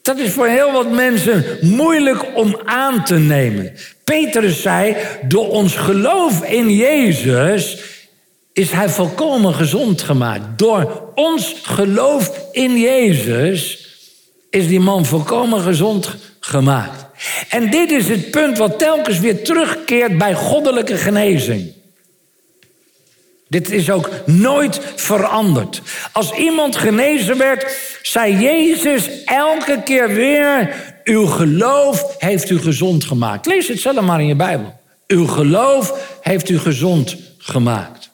Dat 0.01 0.17
is 0.17 0.31
voor 0.31 0.47
heel 0.47 0.71
wat 0.71 0.91
mensen 0.91 1.45
moeilijk 1.61 2.25
om 2.35 2.61
aan 2.65 3.03
te 3.03 3.17
nemen. 3.17 3.73
Petrus 4.03 4.61
zei, 4.61 4.95
door 5.27 5.49
ons 5.49 5.75
geloof 5.75 6.43
in 6.43 6.75
Jezus 6.75 7.77
is 8.53 8.71
hij 8.71 8.89
volkomen 8.89 9.53
gezond 9.53 10.01
gemaakt. 10.01 10.59
Door 10.59 11.11
ons 11.15 11.55
geloof 11.63 12.31
in 12.51 12.79
Jezus 12.79 13.87
is 14.49 14.67
die 14.67 14.79
man 14.79 15.05
volkomen 15.05 15.61
gezond 15.61 16.15
gemaakt. 16.39 17.05
En 17.49 17.69
dit 17.69 17.91
is 17.91 18.07
het 18.07 18.31
punt 18.31 18.57
wat 18.57 18.79
telkens 18.79 19.19
weer 19.19 19.43
terugkeert 19.43 20.17
bij 20.17 20.33
goddelijke 20.33 20.97
genezing. 20.97 21.73
Dit 23.49 23.71
is 23.71 23.91
ook 23.91 24.09
nooit 24.25 24.79
veranderd. 24.95 25.81
Als 26.11 26.31
iemand 26.31 26.75
genezen 26.75 27.37
werd, 27.37 27.77
zei 28.01 28.35
Jezus 28.35 29.23
elke 29.25 29.81
keer 29.83 30.13
weer: 30.13 30.75
Uw 31.03 31.25
geloof 31.25 32.15
heeft 32.17 32.49
u 32.49 32.59
gezond 32.59 33.03
gemaakt. 33.03 33.45
Lees 33.45 33.67
het 33.67 33.79
zelf 33.79 34.01
maar 34.01 34.19
in 34.19 34.27
je 34.27 34.35
Bijbel. 34.35 34.79
Uw 35.07 35.27
geloof 35.27 36.17
heeft 36.21 36.49
u 36.49 36.59
gezond 36.59 37.17
gemaakt. 37.37 38.09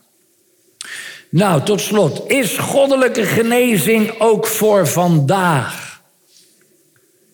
Nou, 1.30 1.64
tot 1.64 1.82
slot, 1.82 2.24
is 2.28 2.58
goddelijke 2.58 3.24
genezing 3.24 4.20
ook 4.20 4.48
voor 4.48 4.88
vandaag? 4.88 6.02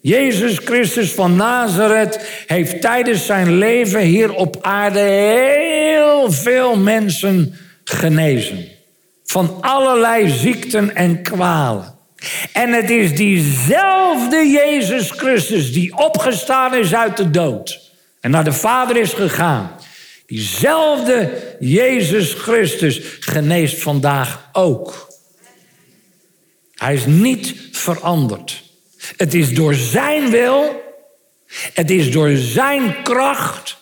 Jezus 0.02 0.58
Christus 0.58 1.12
van 1.12 1.36
Nazareth 1.36 2.44
heeft 2.48 2.82
tijdens 2.82 3.26
zijn 3.26 3.58
leven 3.58 4.02
hier 4.02 4.34
op 4.34 4.58
aarde 4.62 5.00
heel 5.00 6.32
veel 6.32 6.78
mensen 6.78 7.56
genezen. 7.92 8.68
Van 9.24 9.58
allerlei 9.62 10.30
ziekten 10.30 10.96
en 10.96 11.24
kwalen. 11.24 11.96
En 12.54 12.74
het 12.74 12.90
is 12.90 13.16
diezelfde 13.16 14.50
Jezus 14.50 15.12
Christus 15.12 15.74
die 15.74 15.98
opgestaan 15.98 16.76
is 16.76 16.94
uit 16.94 17.18
de 17.18 17.30
dood. 17.30 17.92
En 18.20 18.32
naar 18.32 18.44
de 18.44 18.54
Vader 18.54 18.98
is 18.98 19.14
gegaan. 19.14 19.72
Diezelfde 20.26 21.30
Jezus 21.60 22.34
Christus 22.34 23.02
geneest 23.20 23.82
vandaag 23.82 24.50
ook. 24.52 25.08
Hij 26.74 26.94
is 26.94 27.06
niet 27.06 27.56
veranderd. 27.72 28.64
Het 29.18 29.34
is 29.34 29.54
door 29.54 29.74
zijn 29.74 30.30
wil, 30.30 30.82
het 31.74 31.90
is 31.90 32.12
door 32.12 32.36
zijn 32.36 33.04
kracht, 33.04 33.78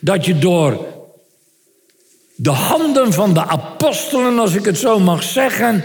dat 0.00 0.24
je 0.24 0.38
door 0.38 0.97
de 2.40 2.50
handen 2.50 3.12
van 3.12 3.34
de 3.34 3.46
apostelen, 3.46 4.38
als 4.38 4.54
ik 4.54 4.64
het 4.64 4.78
zo 4.78 4.98
mag 4.98 5.22
zeggen, 5.22 5.84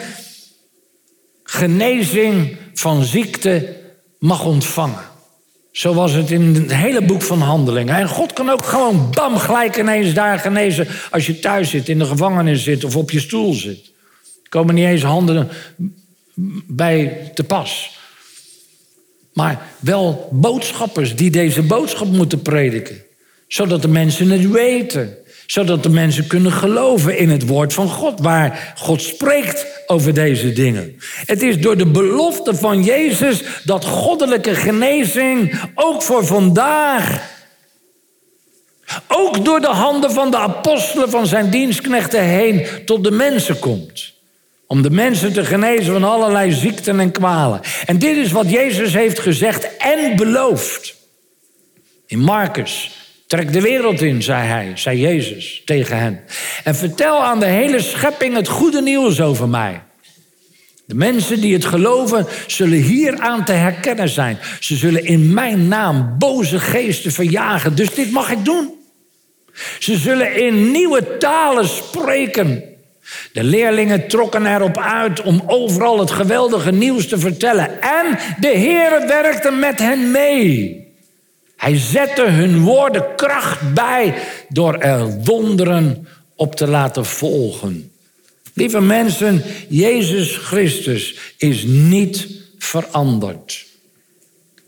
genezing 1.43 2.57
van 2.73 3.03
ziekte 3.03 3.75
mag 4.19 4.45
ontvangen. 4.45 5.11
Zo 5.71 5.93
was 5.93 6.11
het 6.11 6.31
in 6.31 6.55
het 6.55 6.73
hele 6.73 7.01
boek 7.01 7.21
van 7.21 7.41
Handelingen. 7.41 7.95
En 7.95 8.07
God 8.07 8.33
kan 8.33 8.49
ook 8.49 8.65
gewoon 8.65 9.11
bam 9.11 9.37
gelijk 9.37 9.77
ineens 9.77 10.13
daar 10.13 10.39
genezen 10.39 10.87
als 11.11 11.25
je 11.25 11.39
thuis 11.39 11.69
zit, 11.69 11.89
in 11.89 11.99
de 11.99 12.05
gevangenis 12.05 12.63
zit 12.63 12.83
of 12.83 12.95
op 12.95 13.11
je 13.11 13.19
stoel 13.19 13.53
zit. 13.53 13.91
Er 14.43 14.49
komen 14.49 14.75
niet 14.75 14.85
eens 14.85 15.03
handen 15.03 15.49
bij 16.67 17.31
te 17.33 17.43
pas. 17.43 17.99
Maar 19.33 19.61
wel 19.79 20.29
boodschappers 20.31 21.15
die 21.15 21.31
deze 21.31 21.61
boodschap 21.61 22.07
moeten 22.07 22.41
prediken. 22.41 23.03
Zodat 23.47 23.81
de 23.81 23.87
mensen 23.87 24.29
het 24.29 24.51
weten 24.51 25.17
zodat 25.45 25.83
de 25.83 25.89
mensen 25.89 26.27
kunnen 26.27 26.51
geloven 26.51 27.17
in 27.17 27.29
het 27.29 27.47
woord 27.47 27.73
van 27.73 27.87
God, 27.89 28.19
waar 28.19 28.73
God 28.77 29.01
spreekt 29.01 29.65
over 29.87 30.13
deze 30.13 30.53
dingen. 30.53 30.95
Het 31.25 31.41
is 31.41 31.59
door 31.59 31.77
de 31.77 31.85
belofte 31.85 32.55
van 32.55 32.83
Jezus 32.83 33.43
dat 33.63 33.85
goddelijke 33.85 34.55
genezing 34.55 35.61
ook 35.75 36.01
voor 36.01 36.25
vandaag, 36.25 37.31
ook 39.07 39.45
door 39.45 39.61
de 39.61 39.67
handen 39.67 40.11
van 40.11 40.31
de 40.31 40.37
apostelen 40.37 41.09
van 41.09 41.27
zijn 41.27 41.49
dienstknechten 41.49 42.23
heen, 42.23 42.65
tot 42.85 43.03
de 43.03 43.11
mensen 43.11 43.59
komt. 43.59 44.11
Om 44.67 44.81
de 44.81 44.89
mensen 44.89 45.33
te 45.33 45.45
genezen 45.45 45.93
van 45.93 46.03
allerlei 46.03 46.51
ziekten 46.51 46.99
en 46.99 47.11
kwalen. 47.11 47.61
En 47.85 47.99
dit 47.99 48.17
is 48.17 48.31
wat 48.31 48.49
Jezus 48.49 48.93
heeft 48.93 49.19
gezegd 49.19 49.77
en 49.77 50.15
beloofd. 50.15 50.95
In 52.07 52.19
Marcus 52.19 52.91
Trek 53.33 53.53
de 53.53 53.61
wereld 53.61 54.01
in, 54.01 54.21
zei 54.21 54.47
hij, 54.47 54.71
zei 54.75 54.99
Jezus 54.99 55.61
tegen 55.65 55.97
hen. 55.97 56.19
En 56.63 56.75
vertel 56.75 57.23
aan 57.23 57.39
de 57.39 57.45
hele 57.45 57.81
schepping 57.81 58.35
het 58.35 58.47
goede 58.47 58.81
nieuws 58.81 59.21
over 59.21 59.49
mij. 59.49 59.81
De 60.85 60.95
mensen 60.95 61.41
die 61.41 61.53
het 61.53 61.65
geloven 61.65 62.27
zullen 62.47 62.77
hieraan 62.77 63.45
te 63.45 63.51
herkennen 63.51 64.09
zijn. 64.09 64.37
Ze 64.59 64.75
zullen 64.75 65.05
in 65.05 65.33
mijn 65.33 65.67
naam 65.67 66.15
boze 66.17 66.59
geesten 66.59 67.11
verjagen. 67.11 67.75
Dus 67.75 67.93
dit 67.93 68.11
mag 68.11 68.31
ik 68.31 68.45
doen. 68.45 68.73
Ze 69.79 69.97
zullen 69.97 70.35
in 70.35 70.71
nieuwe 70.71 71.17
talen 71.17 71.67
spreken. 71.67 72.63
De 73.31 73.43
leerlingen 73.43 74.07
trokken 74.07 74.55
erop 74.55 74.77
uit 74.77 75.21
om 75.21 75.43
overal 75.47 75.99
het 75.99 76.11
geweldige 76.11 76.71
nieuws 76.71 77.07
te 77.07 77.17
vertellen. 77.19 77.81
En 77.81 78.17
de 78.39 78.51
Heer 78.57 79.07
werkte 79.07 79.51
met 79.51 79.79
hen 79.79 80.11
mee. 80.11 80.82
Hij 81.63 81.77
zette 81.77 82.25
hun 82.25 82.61
woorden 82.61 83.15
kracht 83.15 83.73
bij 83.73 84.13
door 84.49 84.77
er 84.77 85.23
wonderen 85.23 86.07
op 86.35 86.55
te 86.55 86.67
laten 86.67 87.05
volgen. 87.05 87.91
Lieve 88.53 88.81
mensen, 88.81 89.43
Jezus 89.69 90.37
Christus 90.37 91.17
is 91.37 91.63
niet 91.63 92.27
veranderd. 92.57 93.65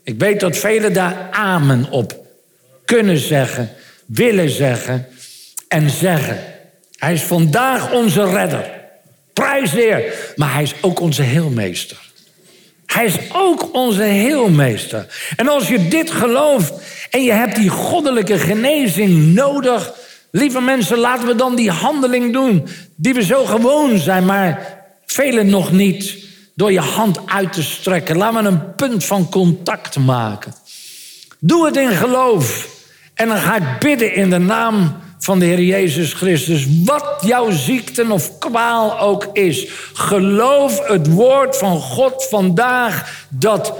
Ik 0.02 0.18
weet 0.18 0.40
dat 0.40 0.56
velen 0.56 0.92
daar 0.92 1.28
amen 1.30 1.90
op 1.90 2.26
kunnen 2.84 3.18
zeggen, 3.18 3.70
willen 4.06 4.50
zeggen 4.50 5.06
en 5.68 5.90
zeggen. 5.90 6.38
Hij 6.96 7.12
is 7.12 7.22
vandaag 7.22 7.92
onze 7.92 8.30
redder. 8.30 8.70
Prijs 9.32 9.70
Heer, 9.70 10.32
maar 10.36 10.52
hij 10.52 10.62
is 10.62 10.74
ook 10.80 11.00
onze 11.00 11.22
heelmeester. 11.22 12.05
Hij 12.86 13.04
is 13.04 13.16
ook 13.32 13.74
onze 13.74 14.02
heelmeester. 14.02 15.06
En 15.36 15.48
als 15.48 15.68
je 15.68 15.88
dit 15.88 16.10
gelooft 16.10 16.72
en 17.10 17.22
je 17.22 17.32
hebt 17.32 17.56
die 17.56 17.68
goddelijke 17.68 18.38
genezing 18.38 19.34
nodig, 19.34 19.92
lieve 20.30 20.60
mensen, 20.60 20.98
laten 20.98 21.26
we 21.26 21.34
dan 21.34 21.56
die 21.56 21.70
handeling 21.70 22.32
doen 22.32 22.68
die 22.96 23.14
we 23.14 23.24
zo 23.24 23.44
gewoon 23.44 23.98
zijn, 23.98 24.24
maar 24.24 24.80
velen 25.06 25.48
nog 25.48 25.72
niet. 25.72 26.24
Door 26.54 26.72
je 26.72 26.80
hand 26.80 27.20
uit 27.26 27.52
te 27.52 27.62
strekken. 27.62 28.16
Laten 28.16 28.42
we 28.42 28.48
een 28.48 28.74
punt 28.74 29.04
van 29.04 29.28
contact 29.28 29.98
maken. 29.98 30.54
Doe 31.38 31.66
het 31.66 31.76
in 31.76 31.90
geloof. 31.90 32.68
En 33.14 33.28
dan 33.28 33.36
ga 33.36 33.56
ik 33.56 33.78
bidden 33.78 34.14
in 34.14 34.30
de 34.30 34.38
naam 34.38 34.96
van 35.18 35.38
de 35.38 35.44
Heer 35.44 35.62
Jezus 35.62 36.12
Christus. 36.12 36.66
Wat 36.84 37.16
jouw 37.20 37.50
ziekte 37.50 38.06
of 38.08 38.38
kwaal 38.38 38.98
ook 39.00 39.28
is. 39.32 39.66
Geloof 39.92 40.86
het 40.86 41.12
woord 41.12 41.56
van 41.56 41.80
God 41.80 42.26
vandaag 42.30 43.24
dat 43.28 43.74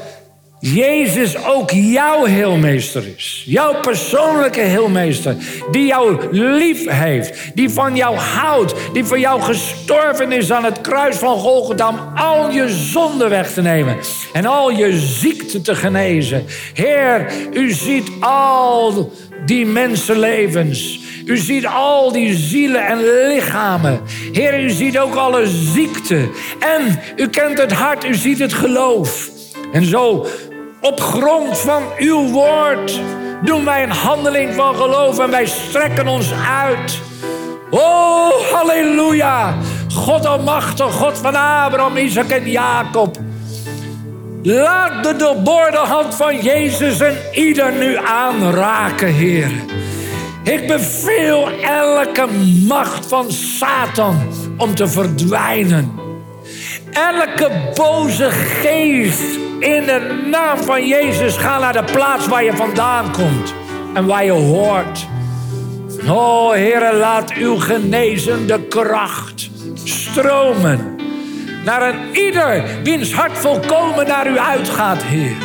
Jezus 0.61 1.45
ook 1.45 1.71
jouw 1.71 2.25
heelmeester 2.25 3.05
is. 3.17 3.43
Jouw 3.47 3.81
persoonlijke 3.81 4.61
heelmeester. 4.61 5.37
Die 5.71 5.87
jou 5.87 6.29
lief 6.31 6.91
heeft. 6.91 7.51
Die 7.55 7.71
van 7.71 7.97
jou 7.97 8.17
houdt. 8.17 8.75
Die 8.93 9.05
voor 9.05 9.19
jou 9.19 9.41
gestorven 9.41 10.33
is 10.33 10.53
aan 10.53 10.65
het 10.65 10.81
kruis 10.81 11.17
van 11.17 11.39
Golgotha. 11.39 11.89
Om 11.89 11.99
al 12.15 12.51
je 12.51 12.69
zonden 12.69 13.29
weg 13.29 13.53
te 13.53 13.63
nemen. 13.63 13.97
En 14.33 14.47
al 14.47 14.71
je 14.71 14.99
ziekte 14.99 15.61
te 15.61 15.75
genezen. 15.75 16.45
Heer, 16.73 17.33
u 17.53 17.71
ziet 17.71 18.11
al 18.21 19.13
die 19.47 19.67
mensenlevens. 19.67 21.05
U 21.27 21.37
ziet 21.37 21.67
al 21.67 22.13
die 22.13 22.35
zielen 22.35 22.87
en 22.87 22.99
lichamen. 23.27 24.01
Heer, 24.33 24.65
u 24.65 24.71
ziet 24.71 24.99
ook 24.99 25.15
alle 25.15 25.47
ziekte. 25.47 26.29
En 26.59 27.01
u 27.17 27.29
kent 27.29 27.59
het 27.59 27.73
hart, 27.73 28.05
u 28.05 28.15
ziet 28.15 28.39
het 28.39 28.53
geloof. 28.53 29.31
En 29.73 29.85
zo, 29.85 30.27
op 30.81 31.01
grond 31.01 31.59
van 31.59 31.83
uw 31.99 32.29
woord, 32.29 33.01
doen 33.43 33.65
wij 33.65 33.83
een 33.83 33.91
handeling 33.91 34.55
van 34.55 34.75
geloof 34.75 35.19
en 35.19 35.31
wij 35.31 35.47
strekken 35.47 36.09
ons 36.09 36.33
uit. 36.51 36.99
Oh, 37.71 38.31
halleluja. 38.53 39.55
God 39.95 40.27
almachtig, 40.27 40.93
God 40.93 41.19
van 41.19 41.35
Abraham, 41.35 41.97
Isaac 41.97 42.29
en 42.29 42.51
Jacob. 42.51 43.17
Laat 44.43 45.05
de 45.05 45.17
doorboorde 45.17 45.77
hand 45.77 46.15
van 46.15 46.41
Jezus 46.41 47.01
en 47.01 47.17
ieder 47.33 47.73
nu 47.73 47.97
aanraken, 47.97 49.15
Heer. 49.15 49.51
Ik 50.47 50.67
beveel 50.67 51.49
elke 51.63 52.27
macht 52.67 53.07
van 53.07 53.33
Satan 53.33 54.17
om 54.57 54.75
te 54.75 54.89
verdwijnen. 54.89 55.93
Elke 56.93 57.51
boze 57.75 58.31
geest 58.31 59.39
In 59.59 59.87
de 59.87 60.27
naam 60.31 60.59
van 60.59 60.87
Jezus, 60.87 61.37
ga 61.37 61.59
naar 61.59 61.73
de 61.73 61.93
plaats 61.93 62.29
waar 62.29 62.45
je 62.45 62.53
vandaan 62.53 63.13
komt 63.13 63.55
en 63.95 64.07
waar 64.07 64.25
je 64.25 64.31
hoort. 64.31 65.07
O 66.09 66.51
Heer, 66.51 66.95
laat 66.95 67.33
uw 67.33 67.57
genezende 67.57 68.61
kracht 68.61 69.51
stromen 69.85 70.97
naar 71.65 71.89
een 71.89 72.17
ieder 72.17 72.65
wiens 72.83 73.13
hart 73.13 73.39
volkomen 73.39 74.07
naar 74.07 74.31
u 74.31 74.39
uitgaat, 74.39 75.03
Heer. 75.03 75.37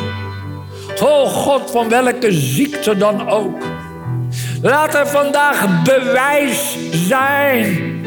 O 0.99 1.26
God, 1.26 1.72
van 1.72 1.89
welke 1.89 2.32
ziekte 2.32 2.97
dan 2.97 3.30
ook. 3.30 3.81
Laat 4.62 4.95
er 4.95 5.07
vandaag 5.07 5.84
bewijs 5.84 6.78
zijn. 6.91 8.01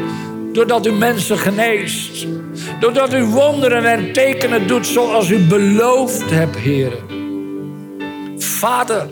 Doordat 0.53 0.87
u 0.87 0.93
mensen 0.93 1.39
geneest. 1.39 2.27
Doordat 2.81 3.15
u 3.15 3.25
wonderen 3.25 3.85
en 3.85 4.13
tekenen 4.13 4.67
doet 4.67 4.87
zoals 4.87 5.31
u 5.31 5.39
beloofd 5.39 6.31
hebt, 6.31 6.57
Heer. 6.57 6.93
Vader, 8.39 9.07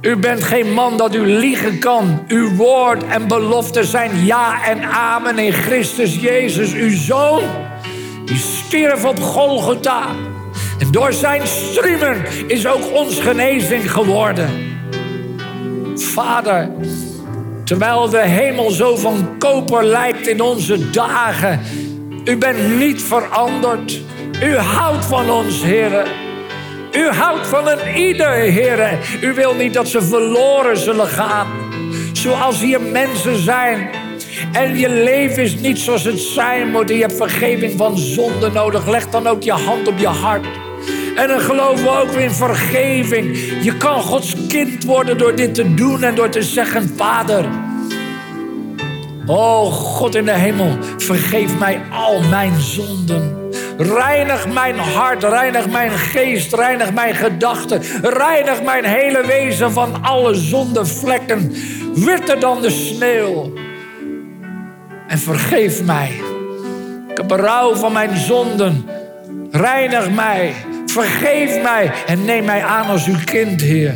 u 0.00 0.16
bent 0.16 0.44
geen 0.44 0.72
man 0.72 0.96
dat 0.96 1.14
u 1.14 1.26
liegen 1.26 1.78
kan. 1.78 2.24
Uw 2.28 2.54
woord 2.54 3.04
en 3.06 3.28
belofte 3.28 3.84
zijn 3.84 4.24
ja 4.24 4.64
en 4.64 4.82
amen 4.84 5.38
in 5.38 5.52
Christus 5.52 6.20
Jezus, 6.20 6.72
uw 6.72 6.96
Zoon. 6.96 7.42
Die 8.24 8.36
stierf 8.36 9.04
op 9.04 9.20
Golgotha. 9.20 10.06
En 10.78 10.90
door 10.90 11.12
zijn 11.12 11.46
striemen 11.46 12.24
is 12.46 12.66
ook 12.66 12.92
ons 12.92 13.20
genezing 13.20 13.90
geworden. 13.90 14.73
Vader, 15.94 16.70
terwijl 17.64 18.08
de 18.08 18.20
hemel 18.20 18.70
zo 18.70 18.96
van 18.96 19.38
koper 19.38 19.84
lijkt 19.84 20.26
in 20.26 20.40
onze 20.40 20.90
dagen, 20.90 21.60
u 22.24 22.36
bent 22.36 22.78
niet 22.78 23.02
veranderd. 23.02 24.00
U 24.42 24.56
houdt 24.56 25.04
van 25.04 25.30
ons, 25.30 25.62
Heer. 25.62 26.06
U 26.92 27.08
houdt 27.08 27.46
van 27.46 27.68
een 27.68 27.96
ieder, 27.96 28.32
Heer. 28.32 28.98
U 29.20 29.34
wil 29.34 29.54
niet 29.54 29.74
dat 29.74 29.88
ze 29.88 30.02
verloren 30.02 30.76
zullen 30.76 31.06
gaan. 31.06 31.46
Zoals 32.12 32.60
hier 32.60 32.80
mensen 32.80 33.36
zijn. 33.36 33.90
En 34.52 34.78
je 34.78 34.88
leven 34.88 35.42
is 35.42 35.54
niet 35.54 35.78
zoals 35.78 36.04
het 36.04 36.20
zijn 36.20 36.70
moet. 36.70 36.88
je 36.88 36.94
hebt 36.94 37.16
vergeving 37.16 37.72
van 37.76 37.98
zonde 37.98 38.50
nodig. 38.50 38.86
Leg 38.86 39.10
dan 39.10 39.26
ook 39.26 39.42
je 39.42 39.52
hand 39.52 39.88
op 39.88 39.98
je 39.98 40.06
hart. 40.06 40.46
En 41.16 41.28
dan 41.28 41.40
geloven 41.40 41.84
we 41.84 41.90
ook 41.90 42.10
weer 42.10 42.20
in 42.20 42.30
vergeving. 42.30 43.36
Je 43.62 43.76
kan 43.76 44.02
Gods 44.02 44.34
kind 44.48 44.84
worden 44.84 45.18
door 45.18 45.34
dit 45.34 45.54
te 45.54 45.74
doen 45.74 46.02
en 46.02 46.14
door 46.14 46.28
te 46.28 46.42
zeggen: 46.42 46.92
Vader. 46.96 47.44
Oh 49.26 49.72
God 49.72 50.14
in 50.14 50.24
de 50.24 50.32
hemel, 50.32 50.78
vergeef 50.96 51.58
mij 51.58 51.80
al 51.90 52.20
mijn 52.20 52.60
zonden. 52.60 53.42
Reinig 53.78 54.52
mijn 54.52 54.78
hart, 54.78 55.22
reinig 55.22 55.70
mijn 55.70 55.90
geest, 55.90 56.54
reinig 56.54 56.92
mijn 56.92 57.14
gedachten. 57.14 57.82
Reinig 58.02 58.62
mijn 58.62 58.84
hele 58.84 59.26
wezen 59.26 59.72
van 59.72 60.02
alle 60.02 60.34
zondevlekken. 60.34 61.52
Witter 61.94 62.40
dan 62.40 62.62
de 62.62 62.70
sneeuw. 62.70 63.52
En 65.08 65.18
vergeef 65.18 65.84
mij. 65.84 66.10
Ik 67.08 67.16
heb 67.16 67.28
berouw 67.28 67.74
van 67.74 67.92
mijn 67.92 68.16
zonden. 68.16 68.88
Reinig 69.50 70.10
mij. 70.10 70.54
Vergeef 70.94 71.62
mij. 71.62 71.92
En 72.06 72.24
neem 72.24 72.44
mij 72.44 72.62
aan 72.62 72.86
als 72.86 73.06
uw 73.06 73.16
kind, 73.24 73.60
Heer. 73.60 73.94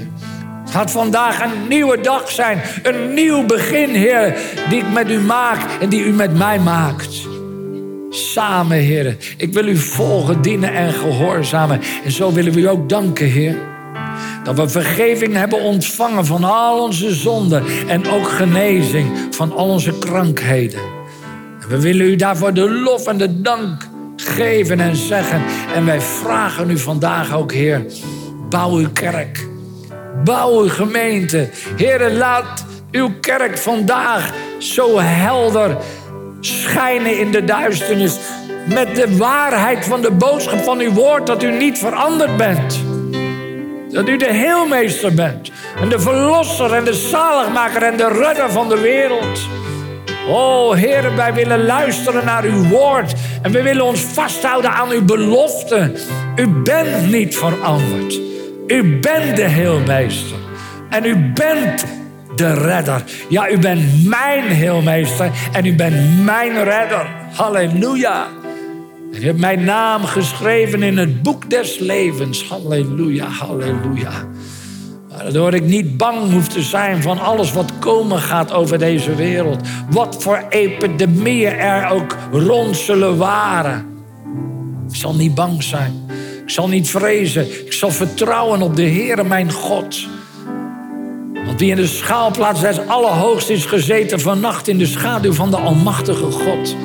Het 0.63 0.71
gaat 0.71 0.91
vandaag 0.91 1.45
een 1.45 1.69
nieuwe 1.69 2.01
dag 2.01 2.31
zijn. 2.31 2.61
Een 2.83 3.15
nieuw 3.15 3.47
begin, 3.47 3.91
Heer. 3.91 4.37
Die 4.69 4.79
ik 4.79 4.93
met 4.93 5.11
u 5.11 5.19
maak 5.19 5.59
en 5.81 5.89
die 5.89 6.05
u 6.05 6.13
met 6.13 6.39
mij 6.39 6.59
maakt. 6.59 7.27
Samen, 8.11 8.77
Heer. 8.77 9.17
Ik 9.37 9.53
wil 9.53 9.67
u 9.67 9.77
volgen, 9.77 10.43
dienen 10.43 10.75
en 10.75 10.93
gehoorzamen. 10.93 11.81
En 12.05 12.13
zo 12.13 12.33
willen 12.33 12.53
we 12.53 12.61
u 12.61 12.69
ook 12.69 12.89
danken, 12.89 13.27
Heer. 13.27 13.57
Dat 14.45 14.57
we 14.57 14.69
vergeving 14.69 15.35
hebben 15.35 15.61
ontvangen 15.61 16.27
van 16.27 16.45
al 16.45 16.83
onze 16.83 17.15
zonden. 17.15 17.65
En 17.87 18.09
ook 18.09 18.29
genezing 18.29 19.11
van 19.31 19.53
al 19.53 19.69
onze 19.69 19.99
krankheden. 19.99 20.81
En 21.61 21.69
we 21.69 21.81
willen 21.81 22.07
u 22.07 22.17
daarvoor 22.17 22.55
de 22.55 22.71
lof 22.71 23.07
en 23.07 23.19
de 23.19 23.41
dank 23.41 23.88
geven 24.29 24.81
en 24.81 24.97
zeggen. 24.97 25.43
En 25.75 25.87
wij 25.87 26.01
vragen 26.01 26.71
u 26.71 26.79
vandaag 26.79 27.35
ook, 27.35 27.53
Heer, 27.53 27.85
bouw 28.49 28.71
uw 28.71 28.89
kerk. 28.93 29.47
Bouw 30.25 30.61
uw 30.61 30.69
gemeente. 30.69 31.49
Heer, 31.77 32.11
laat 32.11 32.65
uw 32.91 33.11
kerk 33.21 33.59
vandaag 33.59 34.33
zo 34.59 34.99
helder 34.99 35.77
schijnen 36.41 37.19
in 37.19 37.31
de 37.31 37.45
duisternis. 37.45 38.19
Met 38.67 38.95
de 38.95 39.17
waarheid 39.17 39.85
van 39.85 40.01
de 40.01 40.11
boodschap 40.11 40.59
van 40.59 40.79
uw 40.79 40.93
woord 40.93 41.27
dat 41.27 41.43
u 41.43 41.51
niet 41.51 41.79
veranderd 41.79 42.37
bent. 42.37 42.81
Dat 43.91 44.09
u 44.09 44.17
de 44.17 44.33
heelmeester 44.33 45.15
bent. 45.15 45.51
En 45.81 45.89
de 45.89 46.01
verlosser 46.01 46.75
en 46.75 46.85
de 46.85 46.95
zaligmaker 46.95 47.83
en 47.83 47.97
de 47.97 48.09
redder 48.09 48.51
van 48.51 48.69
de 48.69 48.81
wereld. 48.81 49.41
Oh 50.29 50.75
Heer, 50.75 51.17
wij 51.17 51.35
willen 51.35 51.65
luisteren 51.65 52.25
naar 52.25 52.45
uw 52.45 52.69
woord. 52.69 53.15
En 53.43 53.53
we 53.53 53.63
willen 53.63 53.85
ons 53.85 54.01
vasthouden 54.01 54.71
aan 54.71 54.91
uw 54.91 55.05
belofte. 55.05 55.93
U 56.37 56.49
bent 56.49 57.11
niet 57.11 57.37
veranderd. 57.37 58.21
U 58.67 58.99
bent 58.99 59.37
de 59.37 59.49
heelmeester. 59.49 60.37
En 60.91 61.05
u 61.05 61.33
bent 61.35 61.85
de 62.37 62.55
redder. 62.55 63.03
Ja, 63.29 63.51
u 63.51 63.59
bent 63.59 64.09
mijn 64.09 64.45
heelmeester 64.45 65.31
en 65.53 65.67
u 65.67 65.75
bent 65.75 66.25
mijn 66.25 66.65
redder. 66.65 67.07
Halleluja. 67.33 68.27
U 69.13 69.25
hebt 69.25 69.39
mijn 69.39 69.65
naam 69.65 70.05
geschreven 70.05 70.83
in 70.83 70.99
het 70.99 71.23
boek 71.23 71.51
des 71.51 71.79
levens. 71.79 72.49
Halleluja, 72.49 73.27
halleluja. 73.27 74.13
Waardoor 75.23 75.55
ik 75.55 75.65
niet 75.65 75.97
bang 75.97 76.33
hoef 76.33 76.49
te 76.49 76.63
zijn 76.63 77.03
van 77.03 77.19
alles 77.19 77.53
wat 77.53 77.73
komen 77.79 78.19
gaat 78.19 78.53
over 78.53 78.79
deze 78.79 79.15
wereld. 79.15 79.69
Wat 79.91 80.17
voor 80.23 80.45
epidemieën 80.49 81.53
er 81.53 81.91
ook 81.91 82.17
rond 82.33 82.77
zullen 82.77 83.17
waren. 83.17 83.87
Ik 84.89 84.97
zal 84.97 85.15
niet 85.15 85.35
bang 85.35 85.63
zijn. 85.63 86.07
Ik 86.43 86.51
zal 86.51 86.69
niet 86.69 86.91
vrezen. 86.91 87.67
Ik 87.67 87.73
zal 87.73 87.91
vertrouwen 87.91 88.63
op 88.63 88.77
de 88.77 88.83
Heere 88.83 89.25
mijn 89.25 89.53
God. 89.53 90.07
Want 91.47 91.61
wie 91.61 91.71
in 91.71 91.77
de 91.77 91.87
schaalplaats 91.87 92.61
des 92.61 92.87
Allerhoogst 92.87 93.49
is 93.49 93.65
gezeten 93.65 94.21
vannacht 94.21 94.69
in 94.69 94.79
de 94.79 94.87
schaduw 94.87 95.33
van 95.33 95.51
de 95.51 95.57
Almachtige 95.57 96.31
God. 96.31 96.77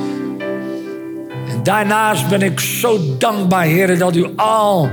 En 1.50 1.64
daarnaast 1.64 2.30
ben 2.30 2.42
ik 2.42 2.60
zo 2.60 3.00
dankbaar, 3.18 3.66
Heer, 3.66 3.98
dat 3.98 4.16
u 4.16 4.28
al 4.36 4.90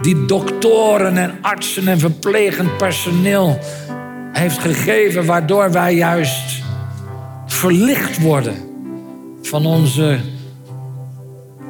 die 0.00 0.26
doktoren 0.26 1.16
en 1.16 1.38
artsen 1.42 1.88
en 1.88 1.98
verplegend 1.98 2.76
personeel 2.76 3.58
heeft 4.32 4.58
gegeven, 4.58 5.24
waardoor 5.24 5.72
wij 5.72 5.94
juist 5.94 6.62
verlicht 7.46 8.20
worden 8.20 8.54
van 9.42 9.66
onze 9.66 10.18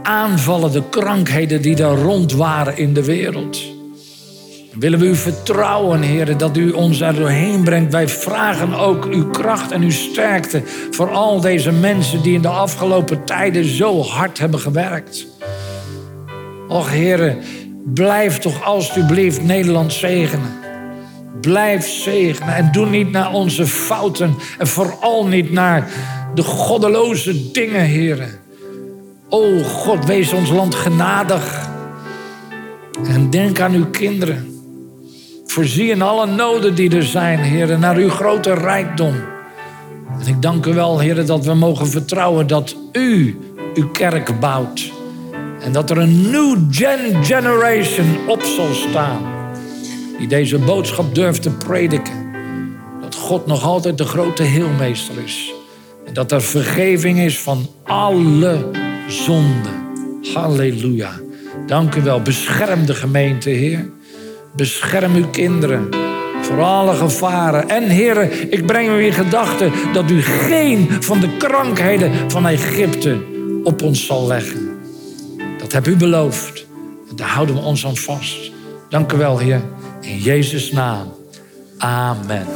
aanvallende 0.02 0.82
krankheden 0.90 1.62
die 1.62 1.76
er 1.76 2.02
rond 2.02 2.32
waren 2.32 2.76
in 2.76 2.94
de 2.94 3.04
wereld. 3.04 3.74
Willen 4.78 4.98
we 4.98 5.06
u 5.06 5.14
vertrouwen, 5.14 6.00
Heer, 6.00 6.36
dat 6.36 6.56
u 6.56 6.70
ons 6.70 7.00
er 7.00 7.14
doorheen 7.14 7.62
brengt. 7.64 7.92
Wij 7.92 8.08
vragen 8.08 8.74
ook 8.74 9.04
uw 9.04 9.30
kracht 9.30 9.70
en 9.70 9.82
uw 9.82 9.90
sterkte 9.90 10.62
voor 10.90 11.10
al 11.10 11.40
deze 11.40 11.72
mensen 11.72 12.22
die 12.22 12.34
in 12.34 12.42
de 12.42 12.48
afgelopen 12.48 13.24
tijden 13.24 13.64
zo 13.64 14.02
hard 14.02 14.38
hebben 14.38 14.60
gewerkt. 14.60 15.26
Och, 16.68 16.90
Heer, 16.90 17.36
blijf 17.94 18.38
toch 18.38 18.64
alstublieft 18.64 19.42
Nederland 19.42 19.92
zegenen. 19.92 20.54
Blijf 21.40 21.88
zegenen 21.88 22.54
en 22.54 22.72
doe 22.72 22.86
niet 22.86 23.10
naar 23.10 23.32
onze 23.32 23.66
fouten 23.66 24.34
en 24.58 24.66
vooral 24.66 25.26
niet 25.26 25.52
naar 25.52 25.88
de 26.34 26.42
goddeloze 26.42 27.50
dingen, 27.52 27.84
Heer. 27.84 28.38
O 29.28 29.62
God, 29.62 30.04
wees 30.04 30.32
ons 30.32 30.50
land 30.50 30.74
genadig. 30.74 31.68
En 33.08 33.30
denk 33.30 33.60
aan 33.60 33.72
uw 33.72 33.90
kinderen. 33.90 34.60
Voorzie 35.46 35.90
in 35.90 36.02
alle 36.02 36.26
noden 36.26 36.74
die 36.74 36.96
er 36.96 37.02
zijn, 37.02 37.38
Heer, 37.38 37.78
naar 37.78 37.96
uw 37.96 38.08
grote 38.08 38.54
rijkdom. 38.54 39.14
En 40.20 40.26
ik 40.26 40.42
dank 40.42 40.66
u 40.66 40.74
wel, 40.74 40.98
Heer, 40.98 41.26
dat 41.26 41.44
we 41.44 41.54
mogen 41.54 41.86
vertrouwen 41.86 42.46
dat 42.46 42.76
u 42.92 43.38
uw 43.74 43.88
kerk 43.88 44.40
bouwt. 44.40 44.95
En 45.66 45.72
dat 45.72 45.90
er 45.90 45.98
een 45.98 46.30
new 46.30 46.56
gen 46.70 47.24
generation 47.24 48.28
op 48.28 48.42
zal 48.42 48.74
staan. 48.74 49.22
Die 50.18 50.28
deze 50.28 50.58
boodschap 50.58 51.14
durft 51.14 51.42
te 51.42 51.50
prediken. 51.50 52.32
Dat 53.00 53.14
God 53.14 53.46
nog 53.46 53.64
altijd 53.64 53.98
de 53.98 54.04
grote 54.04 54.42
heelmeester 54.42 55.14
is. 55.24 55.52
En 56.04 56.12
dat 56.12 56.32
er 56.32 56.42
vergeving 56.42 57.18
is 57.18 57.38
van 57.38 57.66
alle 57.82 58.70
zonden. 59.08 59.72
Halleluja. 60.34 61.10
Dank 61.66 61.94
u 61.94 62.02
wel. 62.02 62.22
Bescherm 62.22 62.86
de 62.86 62.94
gemeente, 62.94 63.50
Heer. 63.50 63.90
Bescherm 64.56 65.14
uw 65.14 65.28
kinderen 65.30 65.88
voor 66.40 66.62
alle 66.62 66.94
gevaren. 66.94 67.68
En 67.68 67.82
heren, 67.82 68.52
ik 68.52 68.66
breng 68.66 68.88
u 68.88 69.04
in 69.04 69.12
gedachten 69.12 69.72
dat 69.92 70.10
u 70.10 70.22
geen 70.22 70.88
van 71.00 71.20
de 71.20 71.36
krankheden 71.36 72.30
van 72.30 72.46
Egypte 72.46 73.16
op 73.64 73.82
ons 73.82 74.06
zal 74.06 74.26
leggen. 74.26 74.65
Dat 75.66 75.74
heb 75.74 75.86
u 75.86 75.96
beloofd. 75.96 76.66
Daar 77.14 77.28
houden 77.28 77.54
we 77.54 77.60
ons 77.60 77.86
aan 77.86 77.96
vast. 77.96 78.50
Dank 78.88 79.12
u 79.12 79.16
wel, 79.16 79.38
Heer. 79.38 79.62
In 80.00 80.18
Jezus' 80.18 80.72
naam. 80.72 81.12
Amen. 81.78 82.46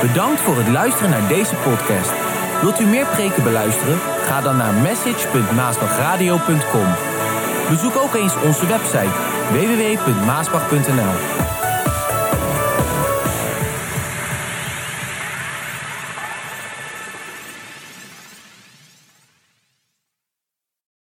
Bedankt 0.00 0.40
voor 0.40 0.56
het 0.56 0.68
luisteren 0.68 1.10
naar 1.10 1.28
deze 1.28 1.54
podcast. 1.54 2.12
Wilt 2.62 2.80
u 2.80 2.84
meer 2.84 3.06
preken 3.06 3.42
beluisteren? 3.42 3.98
Ga 4.24 4.40
dan 4.40 4.56
naar 4.56 4.74
message.maasbachradio.com. 4.74 6.86
Bezoek 7.68 7.96
ook 7.96 8.14
eens 8.14 8.34
onze 8.44 8.66
website 8.66 9.12
www.maasbach.nl. 9.52 11.49